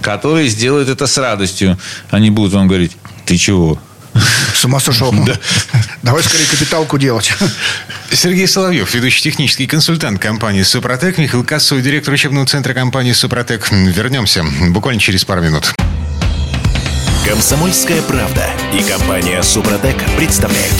[0.00, 1.78] которые сделают это с радостью.
[2.10, 2.92] Они будут вам говорить,
[3.26, 3.78] ты чего?
[4.54, 5.12] С ума сошел.
[5.12, 5.38] Да.
[6.02, 7.32] Давай скорее капиталку делать.
[8.12, 13.70] Сергей Соловьев, ведущий технический консультант компании «Супротек», Михаил Кассовый, директор учебного центра компании «Супротек».
[13.70, 15.72] Вернемся буквально через пару минут.
[17.26, 20.74] Комсомольская правда и компания «Супротек» представляют.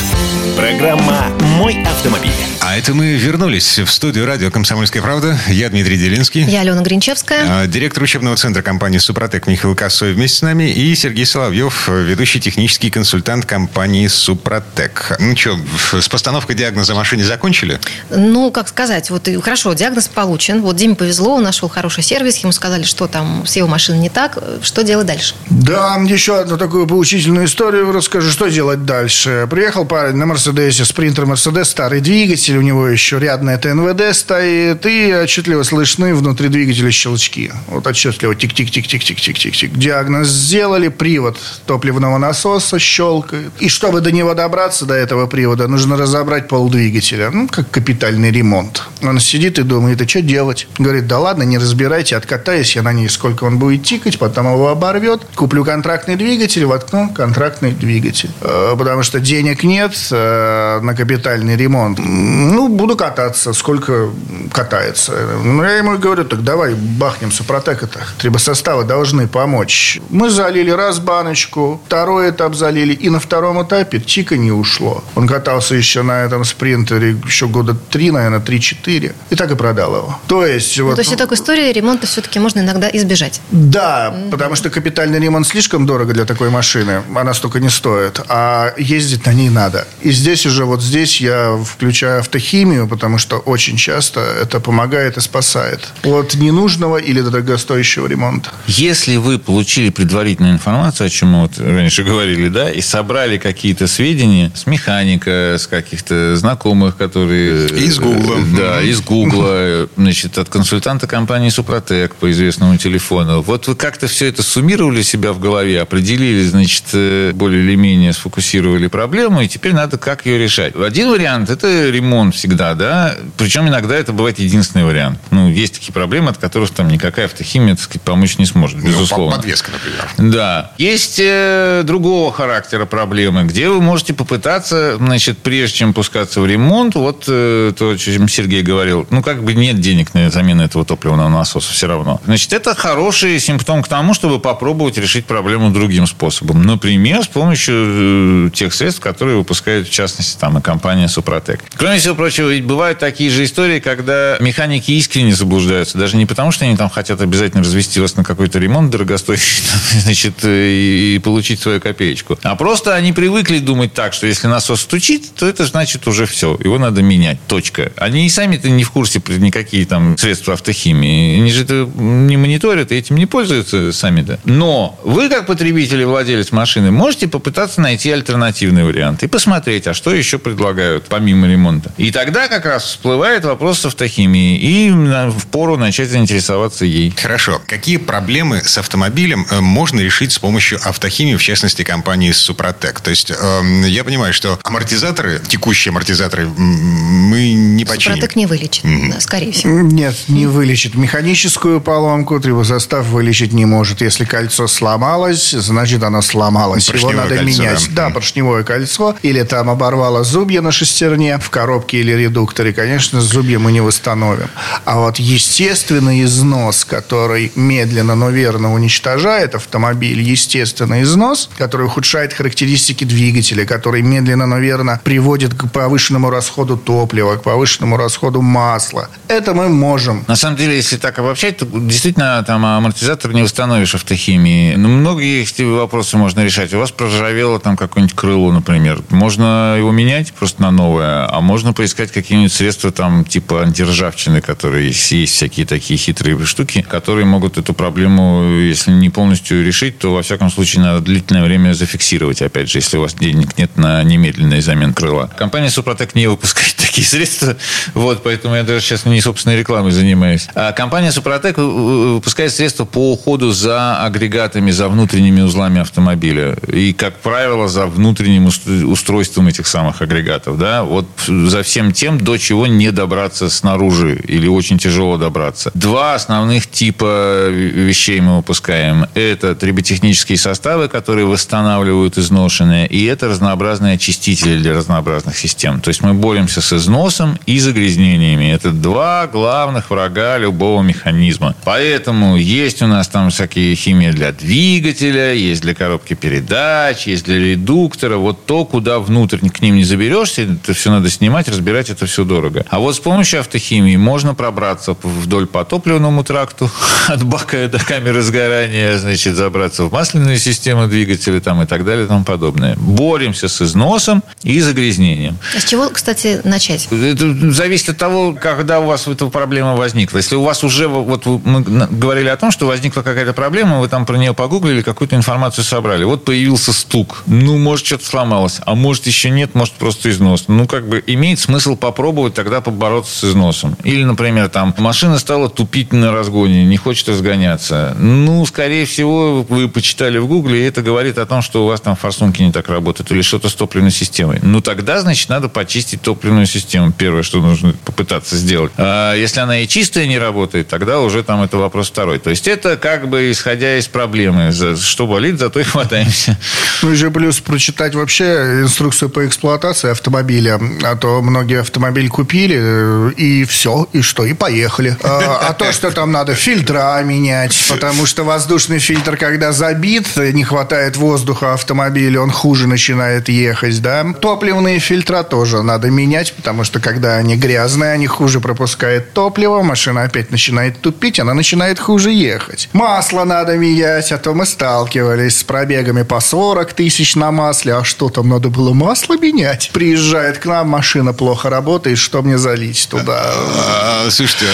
[0.57, 1.27] Программа
[1.59, 2.31] «Мой автомобиль».
[2.61, 5.39] А это мы вернулись в студию радио «Комсомольская правда».
[5.49, 6.45] Я Дмитрий Делинский.
[6.45, 7.63] Я Алена Гринчевская.
[7.63, 10.71] А, директор учебного центра компании «Супротек» Михаил Косой вместе с нами.
[10.71, 15.17] И Сергей Соловьев, ведущий технический консультант компании «Супротек».
[15.19, 15.59] Ну что,
[16.01, 17.81] с постановкой диагноза машине закончили?
[18.11, 20.63] Ну, как сказать, вот хорошо, диагноз получен.
[20.63, 24.11] Вот Диме повезло, он нашел хороший сервис, ему сказали, что там с его машиной не
[24.11, 24.39] так.
[24.63, 25.35] Что делать дальше?
[25.51, 28.31] Да, еще одну такую поучительную историю расскажу.
[28.31, 29.47] Что делать дальше?
[29.51, 35.13] Приехал парень на Мерседесе, спринтер Мерседес, старый двигатель, у него еще рядная ТНВД стоит, и
[35.13, 37.51] отчетливо слышны внутри двигателя щелчки.
[37.67, 39.73] Вот отчетливо тик-тик-тик-тик-тик-тик-тик-тик.
[39.77, 43.51] Диагноз сделали, привод топливного насоса щелкает.
[43.59, 47.31] И чтобы до него добраться, до этого привода, нужно разобрать пол двигателя.
[47.33, 48.85] Ну, как капитальный ремонт.
[49.03, 50.69] Он сидит и думает, а что делать?
[50.79, 54.69] Говорит, да ладно, не разбирайте, откатаюсь я на ней, сколько он будет тикать, потом его
[54.69, 55.23] оборвет.
[55.35, 58.31] Куплю контрактный двигатель, воткну контрактный двигатель.
[58.43, 61.99] Э, потому что денег нет, э, на капитальный ремонт.
[61.99, 64.11] Ну, буду кататься, сколько
[64.53, 65.13] катается.
[65.45, 68.01] Ну, я ему говорю, так давай бахнем супротек это.
[68.19, 70.01] Трибосоставы должны помочь.
[70.11, 75.03] Мы залили раз баночку, второй этап залили, и на втором этапе чика не ушло.
[75.15, 79.15] Он катался еще на этом спринтере еще года три, наверное, три-четыре.
[79.31, 80.19] И так и продал его.
[80.27, 80.79] То есть...
[80.79, 83.41] Ну, вот, то есть, такой истории ремонта все-таки можно иногда избежать.
[83.51, 84.31] Да, mm-hmm.
[84.31, 87.03] потому что капитальный ремонт слишком дорого для такой машины.
[87.15, 88.21] Она столько не стоит.
[88.29, 89.87] А ездить на ней надо.
[90.01, 95.21] И здесь уже, вот здесь я включаю автохимию, потому что очень часто это помогает и
[95.21, 98.51] спасает от ненужного или дорогостоящего ремонта.
[98.67, 103.87] Если вы получили предварительную информацию, о чем мы вот раньше говорили, да, и собрали какие-то
[103.87, 107.69] сведения с механика, с каких-то знакомых, которые...
[107.69, 108.37] Из Гугла.
[108.57, 113.43] Да, из Гугла, значит, от консультанта компании Супротек по известному телефону.
[113.43, 118.13] Вот вы как-то все это суммировали себя в голове, определили, значит, э, более или менее
[118.13, 120.75] сфокусировали проблему, и теперь надо как ее решать.
[120.75, 125.21] Один вариант– это ремонт всегда, да, причем иногда это бывает единственный вариант.
[125.31, 128.89] Ну, есть такие проблемы, от которых там никакая автохимия, так сказать, помочь не сможет, ну,
[128.89, 129.37] безусловно.
[129.37, 130.33] Ну, подвеска, например.
[130.33, 130.73] Да.
[130.79, 136.95] Есть э, другого характера проблемы, где вы можете попытаться, значит, прежде чем пускаться в ремонт,
[136.95, 140.85] вот э, то, о чем Сергей говорил, ну, как бы нет денег на замену этого
[140.85, 142.21] топливного насоса все равно.
[142.25, 146.63] Значит, это хороший симптом к тому, чтобы попробовать решить проблему другим способом.
[146.63, 151.61] Например, с помощью э, тех средств, которые выпускают, в частности, там, и компания Супротек.
[151.77, 155.99] Кроме всего прочего, ведь бывают такие же истории, когда механики искренне заблуждаются.
[155.99, 159.65] Даже не потому, что они там хотят обязательно развести вас на какой-то ремонт дорогостоящий,
[160.01, 162.39] значит, и, и получить свою копеечку.
[162.43, 166.57] А просто они привыкли думать так, что если насос стучит, то это значит уже все.
[166.63, 167.39] Его надо менять.
[167.49, 167.93] Точка.
[167.97, 171.39] Они и сами-то не в курсе про никакие там средства автохимии.
[171.39, 174.39] Они же это не мониторят и этим не пользуются сами-то.
[174.45, 179.95] Но вы, как потребитель и владелец машины, можете попытаться найти альтернативный вариант и посмотреть, а
[179.95, 181.93] что еще предлагают помимо ремонта.
[181.97, 184.57] И тогда как раз всплывает вопрос с автохимией.
[184.57, 187.15] И в пору начать заинтересоваться ей.
[187.17, 187.61] Хорошо.
[187.67, 193.01] Какие проблемы с автомобилем э, можно решить с помощью автохимии, в частности, компании Супротек?
[193.01, 198.17] То есть, э, я понимаю, что амортизаторы, текущие амортизаторы, мы не починим.
[198.17, 199.13] Супротек не вылечит, mm-hmm.
[199.13, 199.81] да, скорее всего.
[199.81, 200.95] Нет, не вылечит.
[200.95, 204.01] Механическую поломку трибосостав вылечить не может.
[204.01, 206.87] Если кольцо сломалось, значит, оно сломалось.
[206.87, 207.89] Поршневое Его надо кольцо, менять.
[207.93, 209.17] Да, да поршневое кольцо.
[209.23, 212.73] Или там оборвало зубья на шестерне в коробке или редукторе.
[212.73, 214.49] Конечно, зубья мы не восстановим.
[214.85, 223.05] А вот естественный износ, который медленно, но верно уничтожает автомобиль, естественный износ, который ухудшает характеристики
[223.05, 229.09] двигателя, который медленно, но верно приводит к повышенному расходу топлива, к повышенному расходу масла.
[229.29, 230.25] Это мы можем.
[230.27, 234.75] На самом деле, если так обобщать, то действительно там амортизатор не восстановишь автохимии.
[234.75, 236.73] Но многие эти вопросы можно решать.
[236.75, 239.03] У вас проржавело там какое-нибудь крыло, например.
[239.11, 244.87] Можно его менять просто на новое, а можно поискать какие-нибудь средства там типа антиржавчины, которые
[244.87, 250.23] есть, всякие такие хитрые штуки, которые могут эту проблему, если не полностью решить, то во
[250.23, 254.61] всяком случае надо длительное время зафиксировать, опять же, если у вас денег нет на немедленный
[254.61, 255.31] замен крыла.
[255.39, 257.57] Компания Супротек не выпускает такие средства,
[257.95, 260.49] вот, поэтому я даже сейчас не собственной рекламой занимаюсь.
[260.55, 266.57] А компания Супротек выпускает средства по уходу за агрегатами, за внутренними узлами автомобиля.
[266.73, 270.59] И, как правило, за внутренним устройством этих самых агрегатов.
[270.59, 270.85] Да?
[270.85, 275.71] Вот за всем тем, до чего не добраться снаружи или очень тяжело добраться.
[275.75, 279.07] Два основных типа вещей мы выпускаем.
[279.15, 285.81] Это триботехнические составы, которые восстанавливают изношенные, и это разнообразные очистители для разнообразных систем.
[285.81, 288.53] То есть мы боремся с износом и загрязнениями.
[288.53, 291.55] Это два главных врага любого механизма.
[291.65, 297.39] Поэтому есть у нас там всякие химии для двигателя, есть для коробки передач, есть для
[297.39, 298.17] редуктора.
[298.17, 302.25] Вот то, куда внутрь к ним не заберешься, это все надо снимать, разбирать, это все
[302.25, 302.65] дорого.
[302.69, 306.71] А вот с помощью автохимии можно пробраться вдоль по топливному тракту,
[307.09, 312.05] от бака до камеры сгорания, значит, забраться в масляную систему двигателя там, и так далее
[312.05, 312.77] и тому подобное.
[312.77, 315.39] Боремся с износом и загрязнением.
[315.57, 316.89] А с чего, кстати, начать?
[316.91, 320.19] Это зависит от того, когда у вас эта проблема возникла.
[320.19, 324.07] Если у вас уже, вот мы говорили о том, что возникла какая-то проблема, вы там
[324.07, 326.05] про нее погуглили, какую-то информацию собрали.
[326.05, 327.25] Вот появился стук.
[327.27, 328.61] Ну, может, что-то сломалось.
[328.65, 330.45] А может, еще нет, может, просто износ.
[330.49, 333.77] Ну, как бы имеет смысл попробовать тогда побороться с износом.
[333.85, 337.95] Или, например, там машина стала тупить на разгоне, не хочет разгоняться.
[337.99, 341.81] Ну, скорее всего, вы почитали в Гугле, и это говорит о том, что у вас
[341.81, 344.39] там форсунки не так работают или что-то с топливной системой.
[344.43, 346.93] Ну, тогда, значит, надо почистить топливную систему.
[346.93, 348.73] Первое, что нужно попытаться сделать.
[348.77, 352.19] А если она и чистая не работает, тогда уже там это вопрос второй.
[352.19, 354.51] То есть это как бы исходя из проблемы.
[354.51, 356.39] Что болит, зато и хватаемся.
[356.83, 360.61] Ну, еще плюс прочитать вообще инструкцию по эксплуатации автомобиля.
[360.83, 364.97] А то многие автомобиль купили, э, и все, и что, и поехали.
[365.03, 370.45] А, а то, что там надо фильтра менять, потому что воздушный фильтр, когда забит, не
[370.45, 374.07] хватает воздуха автомобиля, он хуже начинает ехать, да.
[374.21, 380.05] Топливные фильтра тоже надо менять, потому что когда они грязные, они хуже пропускают топливо, машина
[380.05, 382.69] опять начинает тупить, она начинает хуже ехать.
[382.73, 387.85] Масло надо менять, а то мы сталкивались с пробегами по 40 тысяч на масле, а
[387.85, 389.71] что там надо было масло менять?
[389.73, 393.23] Приезжает к нам, машина плохо работает, что мне залить туда?
[393.25, 394.47] А, слушайте,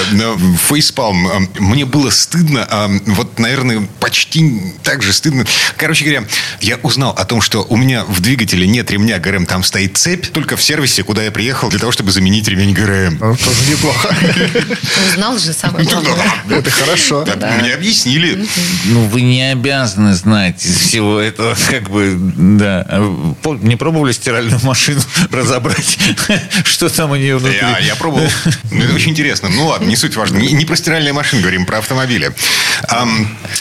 [0.68, 5.44] фейспалм, а, мне было стыдно, а, вот, наверное, почти так же стыдно.
[5.76, 6.24] Короче говоря,
[6.60, 10.28] я узнал о том, что у меня в двигателе нет ремня ГРМ, там стоит цепь,
[10.32, 13.18] только в сервисе, куда я приехал для того, чтобы заменить ремень ГРМ.
[13.20, 14.14] Ну, тоже неплохо.
[15.08, 16.14] Узнал же самое главное.
[16.50, 17.26] Это хорошо.
[17.60, 18.46] Мне объяснили.
[18.84, 22.86] Ну, вы не обязаны знать из всего этого, как бы, да.
[23.44, 25.98] Не пробовали стиральную машину разобрать,
[26.64, 27.58] что там у нее внутри?
[27.58, 28.28] Я, я пробовал.
[28.70, 29.48] Ну, это очень интересно.
[29.48, 30.38] Ну ладно, не суть важно.
[30.38, 32.32] Не, не про стиральные машины говорим, про автомобили.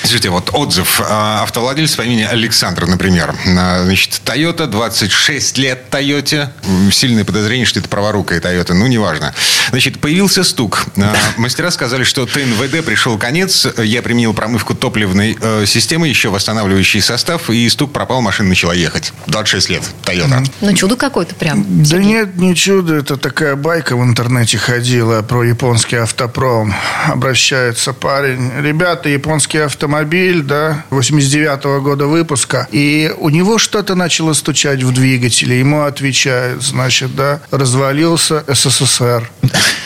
[0.02, 1.00] Слушайте, вот отзыв.
[1.00, 1.04] Э,
[1.44, 3.34] автовладелец по имени Александр, например.
[3.46, 6.50] Э, значит, Toyota, 26 лет Toyota.
[6.92, 8.74] Сильное подозрение, что это праворукая Toyota.
[8.74, 9.34] Ну, неважно.
[9.70, 10.86] Значит, появился стук.
[11.38, 13.68] Мастера сказали, что ТНВД пришел конец.
[13.78, 19.14] Я применил промывку топливной э, системы, еще восстанавливающий состав, и стук пропал, машина начала ехать.
[19.28, 19.84] 26 лет.
[20.04, 20.46] Toyota.
[20.66, 21.64] Ну, чудо какое-то прям.
[21.84, 22.96] Да нет, не чудо.
[22.96, 26.74] Это такая байка в интернете ходила про японский автопром.
[27.06, 28.52] Обращается парень.
[28.60, 32.68] Ребята, японский автомобиль, да, 89-го года выпуска.
[32.72, 35.60] И у него что-то начало стучать в двигателе.
[35.60, 39.30] Ему отвечают, значит, да, развалился СССР.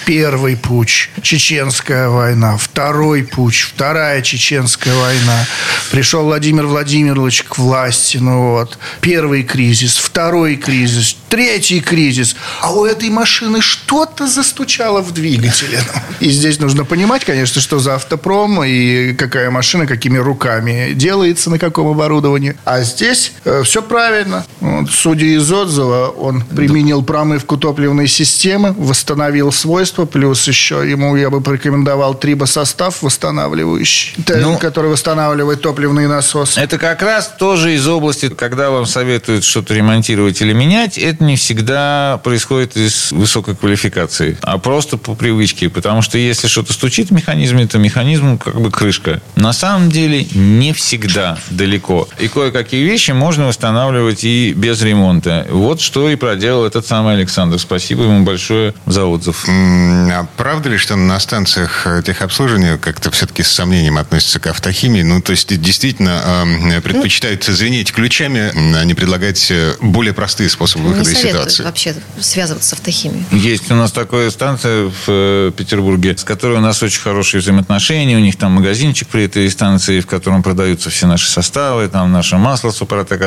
[0.09, 1.11] Первый путь.
[1.21, 2.57] Чеченская война.
[2.57, 3.57] Второй путь.
[3.57, 5.45] Вторая чеченская война.
[5.91, 8.17] Пришел Владимир Владимирович к власти.
[8.17, 8.79] Ну вот.
[9.01, 9.97] Первый кризис.
[9.97, 11.15] Второй кризис.
[11.29, 12.35] Третий кризис.
[12.61, 15.79] А у этой машины что-то застучало в двигателе.
[16.19, 21.59] И здесь нужно понимать, конечно, что за автопром и какая машина, какими руками делается, на
[21.59, 22.55] каком оборудовании.
[22.65, 24.45] А здесь э, все правильно.
[24.59, 31.29] Вот, судя из отзыва, он применил промывку топливной системы, восстановил свойства, плюс еще ему я
[31.29, 36.57] бы порекомендовал трибосостав восстанавливающий, ну, который восстанавливает топливный насос.
[36.57, 41.35] Это как раз тоже из области, когда вам советуют что-то ремонтировать или менять, это не
[41.35, 45.69] всегда происходит из высокой квалификации, а просто по привычке.
[45.69, 49.21] Потому что если что-то стучит в механизме, то механизм как бы крышка.
[49.35, 52.07] На самом деле не всегда далеко.
[52.19, 55.47] И кое-какие вещи можно восстанавливать и без ремонта.
[55.49, 57.59] Вот что и проделал этот самый Александр.
[57.59, 59.45] Спасибо ему большое за отзыв.
[59.47, 65.01] А правда ли, что на станциях техобслуживания как-то все-таки с сомнением относятся к автохимии?
[65.01, 66.45] Ну, то есть, действительно,
[66.83, 71.63] предпочитают звенеть ключами, а не предлагать э, более простые способы выхода из ситуации?
[71.63, 73.23] вообще связываться с автохимией.
[73.31, 78.17] Есть у нас такая станция в э, Петербурге, с которой у нас очень хорошие взаимоотношения.
[78.17, 82.37] У них там магазинчик при этой станции, в котором продаются все наши составы, там наше
[82.37, 83.19] масло Супротек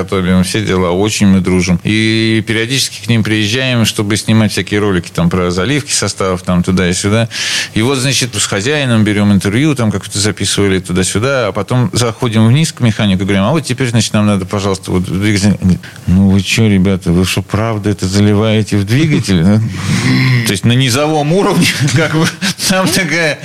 [0.44, 0.90] все дела.
[0.90, 1.80] Очень мы дружим.
[1.84, 6.88] И периодически к ним приезжаем, чтобы снимать всякие ролики там про заливки составов, там туда
[6.88, 7.28] и сюда.
[7.74, 12.72] И вот, значит, с хозяином берем интервью, там как-то записывали туда-сюда, а потом заходим вниз
[12.72, 15.56] к механику и говорим, а вот теперь, значит, нам надо, пожалуйста, вот двигатель.
[16.06, 17.42] Ну вы что, ребята, вы что,
[17.72, 19.42] правда это заливаете в двигатель?
[20.46, 22.26] То есть на низовом уровне, как бы,
[22.68, 23.38] там такая...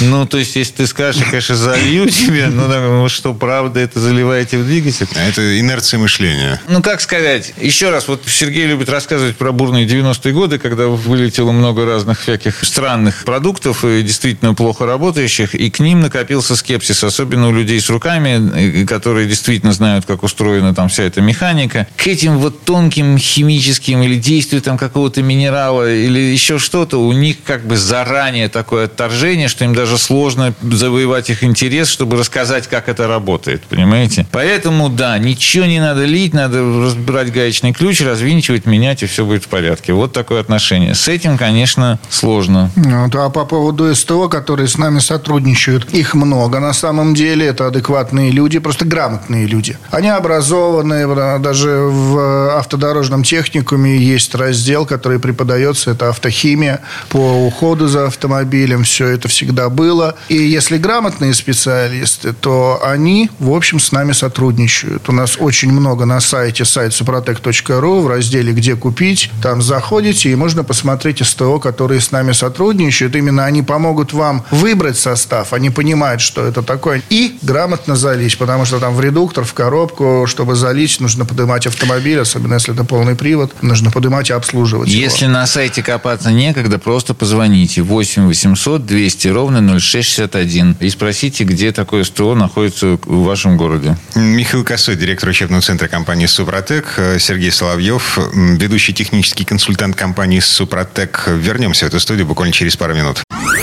[0.00, 4.00] Ну, то есть, если ты скажешь, я, конечно, залью тебе, ну, ну что, правда, это
[4.00, 5.06] заливаете в двигатель?
[5.14, 6.60] А это инерция мышления.
[6.66, 7.54] Ну, как сказать?
[7.60, 12.64] Еще раз, вот Сергей любит рассказывать про бурные 90-е годы, когда вылетело много разных всяких
[12.64, 17.88] странных продуктов, и действительно плохо работающих, и к ним накопился скепсис, особенно у людей с
[17.88, 21.86] руками, которые действительно знают, как устроена там вся эта механика.
[21.96, 27.36] К этим вот тонким химическим или действию там какого-то минерала или еще что-то, у них
[27.44, 32.88] как бы заранее такое отторжение, что им даже сложно завоевать их интерес, чтобы рассказать, как
[32.88, 34.26] это работает, понимаете?
[34.30, 39.44] Поэтому, да, ничего не надо лить, надо разбирать гаечный ключ, развинчивать, менять, и все будет
[39.44, 39.92] в порядке.
[39.92, 40.94] Вот такое отношение.
[40.94, 42.70] С этим, конечно, сложно.
[42.76, 47.46] Ну, а по поводу СТО, которые с нами сотрудничают, их много на самом деле.
[47.46, 49.78] Это адекватные люди, просто грамотные люди.
[49.90, 51.06] Они образованные,
[51.38, 59.08] даже в автодорожном техникуме есть раздел, который преподается, это автохимия по уходу за автомобилем, все
[59.08, 60.14] это всегда было.
[60.28, 65.08] И если грамотные специалисты, то они, в общем, с нами сотрудничают.
[65.08, 70.34] У нас очень много на сайте, сайт suprotec.ru, в разделе «Где купить», там заходите, и
[70.36, 73.16] можно посмотреть СТО, которые с нами сотрудничают.
[73.16, 78.64] Именно они помогут вам выбрать состав, они понимают, что это такое, и грамотно залить, потому
[78.64, 83.16] что там в редуктор, в коробку, чтобы залить, нужно поднимать автомобиль, особенно если это полный
[83.24, 85.32] привод, нужно поднимать и обслуживать Если его.
[85.32, 92.04] на сайте копаться некогда, просто позвоните 8 800 200 ровно 0661 и спросите, где такое
[92.04, 93.96] СТО находится в вашем городе.
[94.14, 101.26] Михаил Косой, директор учебного центра компании «Супротек», Сергей Соловьев, ведущий технический консультант компании «Супротек».
[101.28, 103.22] Вернемся в эту студию буквально через пару минут.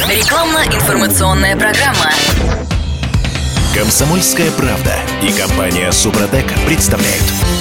[0.09, 2.11] Рекламно-информационная программа.
[3.75, 7.60] Комсомольская правда и компания «Супротек» представляют.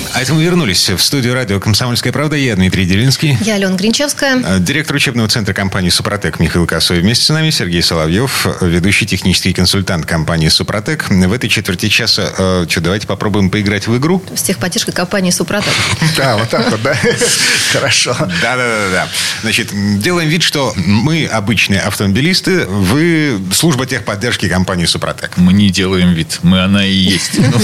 [0.13, 2.35] А это мы вернулись в студию радио «Комсомольская правда».
[2.35, 3.37] Я Дмитрий Делинский.
[3.41, 4.41] Я Алена Гринчевская.
[4.43, 6.99] Э, Директор учебного центра компании «Супротек» Михаил Косой.
[6.99, 11.09] Вместе с нами Сергей Соловьев, ведущий технический консультант компании «Супротек».
[11.09, 14.21] В этой четверти часа, э, что, давайте попробуем поиграть в игру?
[14.35, 15.71] С техподдержкой компании «Супротек».
[16.17, 16.93] Да, вот так вот, да?
[17.71, 18.13] Хорошо.
[18.19, 19.07] Да-да-да.
[19.43, 25.37] Значит, делаем вид, что мы обычные автомобилисты, вы служба техподдержки компании «Супротек».
[25.37, 27.31] Мы не делаем вид, мы она и есть.
[27.51, 27.59] Ну,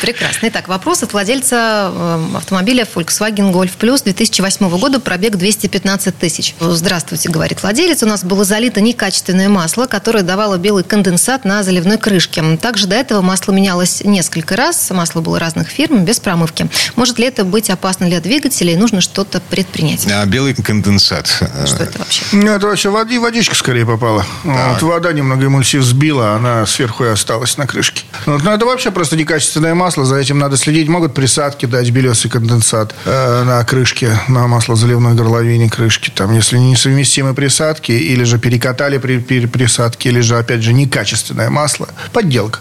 [0.00, 0.48] Прекрасно.
[0.48, 6.54] Итак, вопрос от владельца э, автомобиля Volkswagen Golf Plus 2008 года, пробег 215 тысяч.
[6.60, 8.02] Здравствуйте, говорит владелец.
[8.02, 12.56] У нас было залито некачественное масло, которое давало белый конденсат на заливной крышке.
[12.56, 14.90] Также до этого масло менялось несколько раз.
[14.90, 16.68] Масло было разных фирм, без промывки.
[16.96, 20.06] Может ли это быть опасно для двигателя и нужно что-то предпринять?
[20.10, 21.26] А белый конденсат.
[21.66, 22.22] Что это вообще?
[22.32, 24.24] Ну, это вообще води, водичка скорее попала.
[24.44, 28.02] Вот вода немного эмульсив сбила, она сверху и осталась на крышке.
[28.26, 30.88] Вот, ну, это вообще просто некачественное масло, за этим надо следить.
[30.88, 36.10] Могут присадки дать белесый конденсат э, на крышке, на масло заливной горловине крышки.
[36.14, 41.50] Там, если несовместимы присадки, или же перекатали при, при присадке, или же, опять же, некачественное
[41.50, 42.60] масло, подделка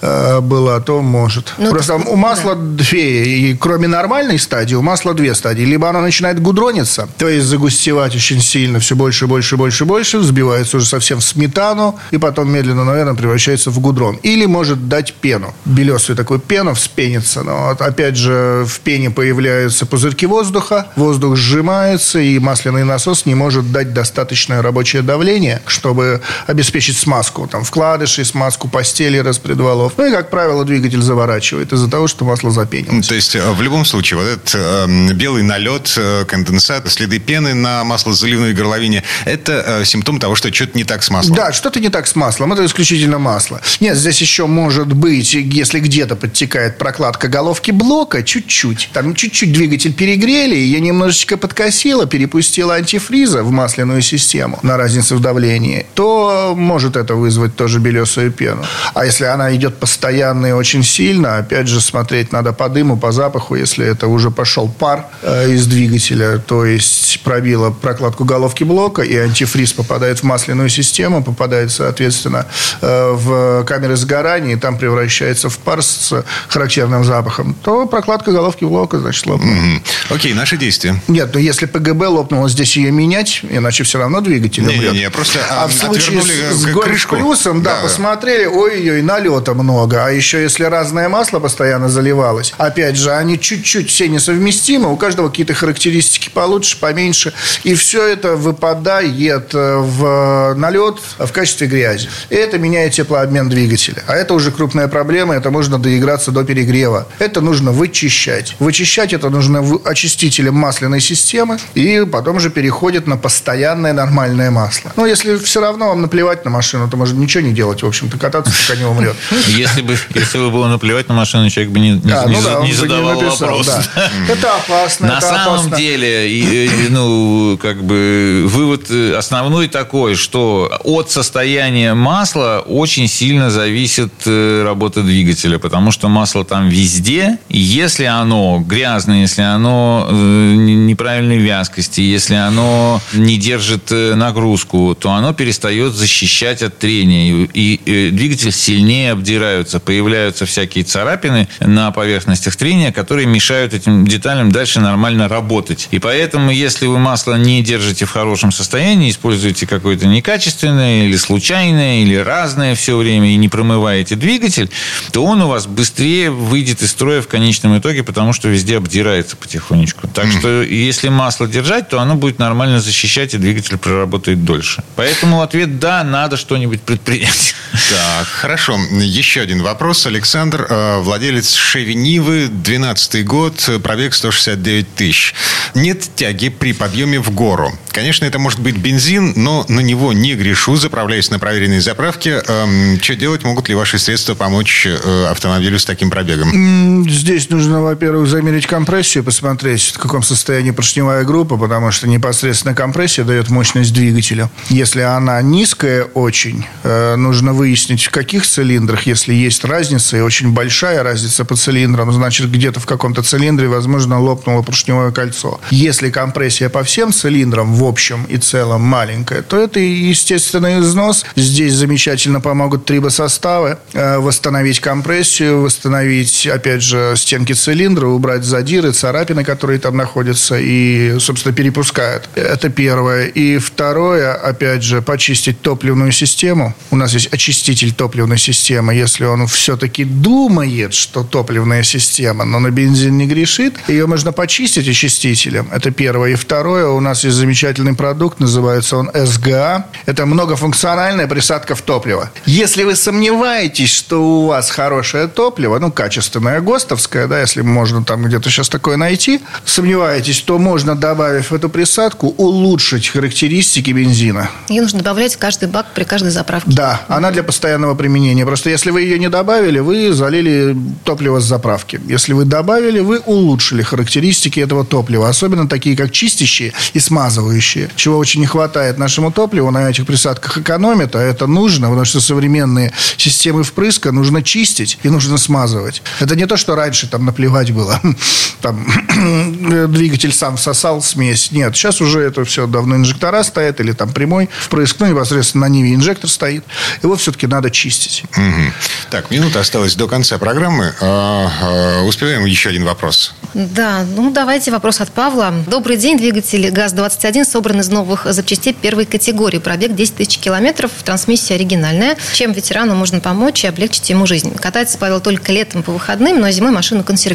[0.00, 1.54] э, была, то может.
[1.58, 5.62] Ну, просто так, у масла две, и кроме нормальной стадии, у масла две стадии.
[5.62, 10.76] Либо оно начинает гудрониться, то есть загустевать очень сильно, все больше, больше, больше, больше, взбивается
[10.76, 14.16] уже совсем в сметану, и потом медленно, наверное, превращается в гудрон.
[14.22, 15.54] Или может дать пену.
[15.64, 17.42] Белесую такую пену вспенится.
[17.42, 18.32] Но вот, опять же,
[18.64, 25.02] в пене появляются пузырьки воздуха, воздух сжимается, и масляный насос не может дать достаточное рабочее
[25.02, 27.46] давление, чтобы обеспечить смазку.
[27.46, 29.94] Там вкладыши, смазку постели, распредвалов.
[29.96, 33.06] Ну и, как правило, двигатель заворачивает из-за того, что масло запенилось.
[33.06, 37.54] То есть, э, в любом случае, вот этот э, белый налет, э, конденсат, следы пены
[37.54, 41.36] на маслозаливной горловине, это э, симптом того, что что-то не так с маслом.
[41.36, 42.52] Да, что-то не так с маслом.
[42.52, 43.60] Это исключительно масло.
[43.80, 48.90] Нет, здесь еще может быть, если где-то подтекает прокладка головки блока, чуть-чуть.
[48.92, 55.20] Там чуть-чуть двигатель перегрели, ее немножечко подкосило, перепустила антифриза в масляную систему на разницу в
[55.20, 58.64] давлении, то может это вызвать тоже белесую пену.
[58.94, 63.10] А если она идет постоянно и очень сильно, опять же, смотреть надо по дыму, по
[63.10, 69.02] запаху, если это уже пошел пар э, из двигателя, то есть пробила прокладку головки блока,
[69.02, 72.46] и антифриз попадает в масляную систему, попадает, соответственно,
[72.80, 78.64] э, в камеры сгорания, и там превращается в пар с характерным запахом, то прокладка головки
[78.64, 79.54] блока, значит, лопнула.
[79.54, 79.82] Мгм.
[80.10, 81.00] Окей, наши действия.
[81.08, 84.92] Нет, но если ПГБ лопнуло, здесь ее менять, иначе все равно двигатель умрет.
[84.92, 87.16] Не-не-не, просто, а а, в случае с, с э, Golf крышку.
[87.16, 87.82] плюсом, да, Да.
[87.82, 90.04] посмотрели, ой-ой, налета много.
[90.04, 95.28] А еще если разное масло постоянно заливалось, опять же, они чуть-чуть все несовместимы, у каждого
[95.28, 97.32] какие-то характеристики получше, поменьше,
[97.64, 102.08] и все это выпадает э, в налет в качестве грязи.
[102.30, 104.02] И это меняет теплообмен двигателя.
[104.06, 107.06] А это уже крупная проблема, это можно доиграться до перегрева.
[107.18, 108.09] Это нужно вычищать.
[108.58, 114.92] Вычищать это нужно очистителем масляной системы, и потом уже переходит на постоянное нормальное масло.
[114.96, 118.18] Но если все равно вам наплевать на машину, то можно ничего не делать, в общем-то,
[118.18, 119.16] кататься, пока не умрет.
[119.48, 123.20] Если бы, если бы было наплевать на машину, человек бы не, А, ну да, задавал
[123.20, 123.66] написал, вопрос.
[123.66, 124.10] да.
[124.28, 125.76] Это опасно, На это самом опасно.
[125.76, 133.08] деле, и, и, ну, как бы вывод э, основной такой, что от состояния масла очень
[133.08, 139.42] сильно зависит э, работа двигателя, потому что масло там везде, и если оно грязное, если
[139.42, 146.62] оно э, не- неправильной вязкости, если оно не держит э, нагрузку, то оно перестает защищать
[146.62, 153.74] от трения, и, э, двигатель сильнее обдираются, появляются всякие царапины на поверхностях трения, которые мешают
[153.74, 155.88] этим деталям дальше нормально работать.
[155.90, 162.02] И поэтому, если вы масло не держите в хорошем состоянии, используете какое-то некачественное или случайное,
[162.02, 164.70] или разное все время, и не промываете двигатель,
[165.12, 169.36] то он у вас быстрее выйдет из строя в конечном итоге, потому что везде обдирается
[169.36, 170.08] потихонечку.
[170.08, 170.38] Так mm.
[170.38, 174.82] что если масло держать, то оно будет нормально защищать, и двигатель проработает дольше.
[174.96, 177.54] Поэтому ответ «да», надо что-нибудь предпринять.
[177.90, 178.78] Так, хорошо.
[178.92, 180.06] Еще один вопрос.
[180.06, 185.34] Александр, э, владелец Шеви Нивы, 12 год, пробег 169 тысяч.
[185.74, 187.72] Нет тяги при подъеме в гору.
[187.92, 192.42] Конечно, это может быть бензин, но на него не грешу, заправляюсь на проверенной заправке.
[192.46, 193.44] Эм, что делать?
[193.44, 197.08] Могут ли ваши средства помочь э, автомобилю с таким пробегом?
[197.08, 203.24] Здесь нужно, во-первых, замерить компрессию, посмотреть, в каком состоянии поршневая группа, потому что непосредственно компрессия
[203.24, 204.50] дает мощность двигателя.
[204.68, 210.52] Если она низкая очень, э, нужно выяснить, в каких цилиндрах, если есть разница, и очень
[210.52, 215.60] большая разница по цилиндрам, значит, где-то в каком-то цилиндре, возможно, лопнуло поршневое кольцо.
[215.70, 221.24] Если компрессия по всем цилиндрам в общем и целом маленькая, то это естественный износ.
[221.36, 229.44] Здесь замечательно помогут трибосоставы э, восстановить компрессию, восстановить, опять же, стенки цилиндра, убрать задиры, царапины,
[229.44, 232.28] которые там находятся и, собственно, перепускают.
[232.34, 233.26] Это первое.
[233.26, 236.74] И второе, опять же, почистить топливную систему.
[236.90, 238.94] У нас есть очиститель топливной системы.
[238.94, 244.88] Если он все-таки думает, что топливная система, но на бензин не грешит, ее можно почистить
[244.88, 245.68] очистителем.
[245.72, 246.30] Это первое.
[246.30, 249.86] И второе, у нас есть замечательный продукт, называется он СГА.
[250.06, 252.30] Это многофункциональная присадка в топливо.
[252.46, 258.22] Если вы сомневаетесь, что у вас хорошее топливо, ну, качественное ГОСТовское, да, если можно там
[258.22, 264.48] где-то сейчас такое найти, сомневаетесь, то можно, добавив эту присадку, улучшить характеристики бензина.
[264.68, 266.70] Ее нужно добавлять в каждый бак при каждой заправке.
[266.70, 268.46] Да, она для постоянного применения.
[268.46, 272.00] Просто если вы ее не добавили, вы залили топливо с заправки.
[272.06, 275.28] Если вы добавили, вы улучшили характеристики этого топлива.
[275.28, 277.90] Особенно такие, как чистящие и смазывающие.
[277.96, 279.72] Чего очень не хватает нашему топливу.
[279.72, 285.08] На этих присадках экономит, а это нужно, потому что современные системы впрыска нужно чистить и
[285.08, 286.02] нужно смазывать.
[286.20, 288.00] Это не то, что раньше там наплевать было.
[288.60, 288.86] Там
[289.88, 291.50] двигатель сам всосал смесь.
[291.50, 294.96] Нет, сейчас уже это все давно инжектора стоят или там прямой впрыск.
[294.98, 296.62] Ну, непосредственно на Ниве инжектор стоит.
[297.02, 298.24] Его все-таки надо чистить.
[298.36, 298.72] Угу.
[299.10, 300.92] Так, минута осталась до конца программы.
[301.00, 303.34] А, а, успеваем еще один вопрос.
[303.54, 305.54] Да, ну давайте вопрос от Павла.
[305.66, 309.58] Добрый день, двигатель ГАЗ-21 собран из новых запчастей первой категории.
[309.58, 312.16] Пробег 10 тысяч километров, трансмиссия оригинальная.
[312.34, 314.54] Чем ветерану можно помочь и облегчить ему жизнь?
[314.56, 317.29] Катается Павел только летом по выходным, но зимой машину консервирует.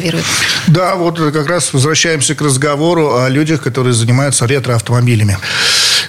[0.66, 5.38] Да, вот как раз возвращаемся к разговору о людях, которые занимаются ретроавтомобилями.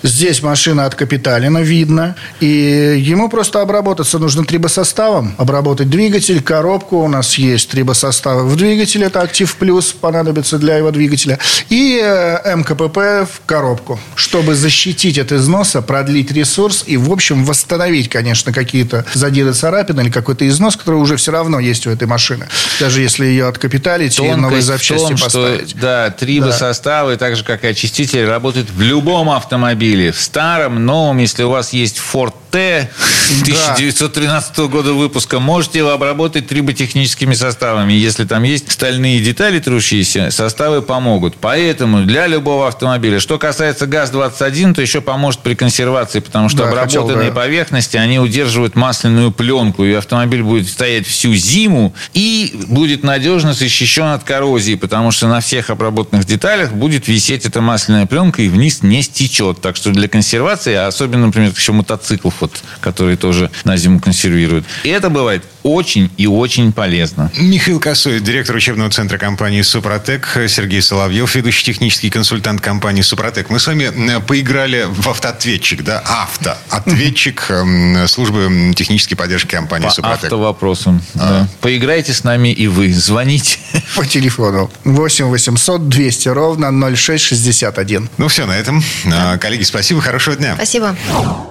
[0.03, 2.15] Здесь машина от Капиталина, видно.
[2.39, 5.35] И ему просто обработаться нужно трибосоставом.
[5.37, 6.97] Обработать двигатель, коробку.
[6.97, 9.07] У нас есть трибосоставы в двигателе.
[9.07, 11.39] Это Актив Плюс понадобится для его двигателя.
[11.69, 12.97] И э, МКПП
[13.29, 13.99] в коробку.
[14.15, 20.09] Чтобы защитить от износа, продлить ресурс и, в общем, восстановить, конечно, какие-то задиры царапины или
[20.09, 22.47] какой-то износ, который уже все равно есть у этой машины.
[22.79, 23.47] Даже если ее
[23.77, 25.69] откапиталить и новые запчасти том, поставить.
[25.69, 27.17] Что, да, трибосоставы, да.
[27.17, 30.11] так же, как и очистители, работают в любом автомобиле автомобиле.
[30.11, 32.89] В старом, новом, если у вас есть Ford T
[33.41, 37.93] 1913 года выпуска, можете его обработать триботехническими составами.
[37.93, 41.35] Если там есть стальные детали трущиеся, составы помогут.
[41.39, 43.19] Поэтому для любого автомобиля.
[43.19, 47.41] Что касается ГАЗ-21, то еще поможет при консервации, потому что да, обработанные хотел, да.
[47.41, 54.05] поверхности, они удерживают масляную пленку, и автомобиль будет стоять всю зиму и будет надежно защищен
[54.05, 58.83] от коррозии, потому что на всех обработанных деталях будет висеть эта масляная пленка и вниз
[58.83, 59.61] не стечет.
[59.61, 64.65] Так что для консервации, а особенно, например, еще мотоциклов, вот, которые тоже на зиму консервируют.
[64.83, 67.31] И это бывает очень и очень полезно.
[67.37, 73.49] Михаил Косой, директор учебного центра компании «Супротек», Сергей Соловьев, ведущий технический консультант компании «Супротек».
[73.49, 79.93] Мы с вами э, поиграли в автоответчик, да, автоответчик эм, службы технической поддержки компании По
[79.93, 80.23] «Супротек».
[80.25, 81.01] автовопросам.
[81.15, 81.17] А.
[81.17, 81.47] Да.
[81.61, 82.93] Поиграйте с нами и вы.
[82.93, 83.59] Звоните.
[83.95, 88.09] По телефону 8 800 200 ровно 0661.
[88.17, 88.83] Ну все, на этом.
[89.11, 90.55] А, коллеги, спасибо, хорошего дня.
[90.55, 90.95] Спасибо.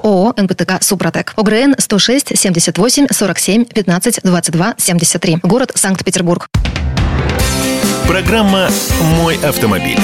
[0.03, 1.35] ООО «НПТК Супротек».
[1.37, 5.39] ОГРН 106 78 47 15 22 73.
[5.43, 6.49] Город Санкт-Петербург.
[8.07, 8.69] Программа
[9.19, 9.99] «Мой автомобиль».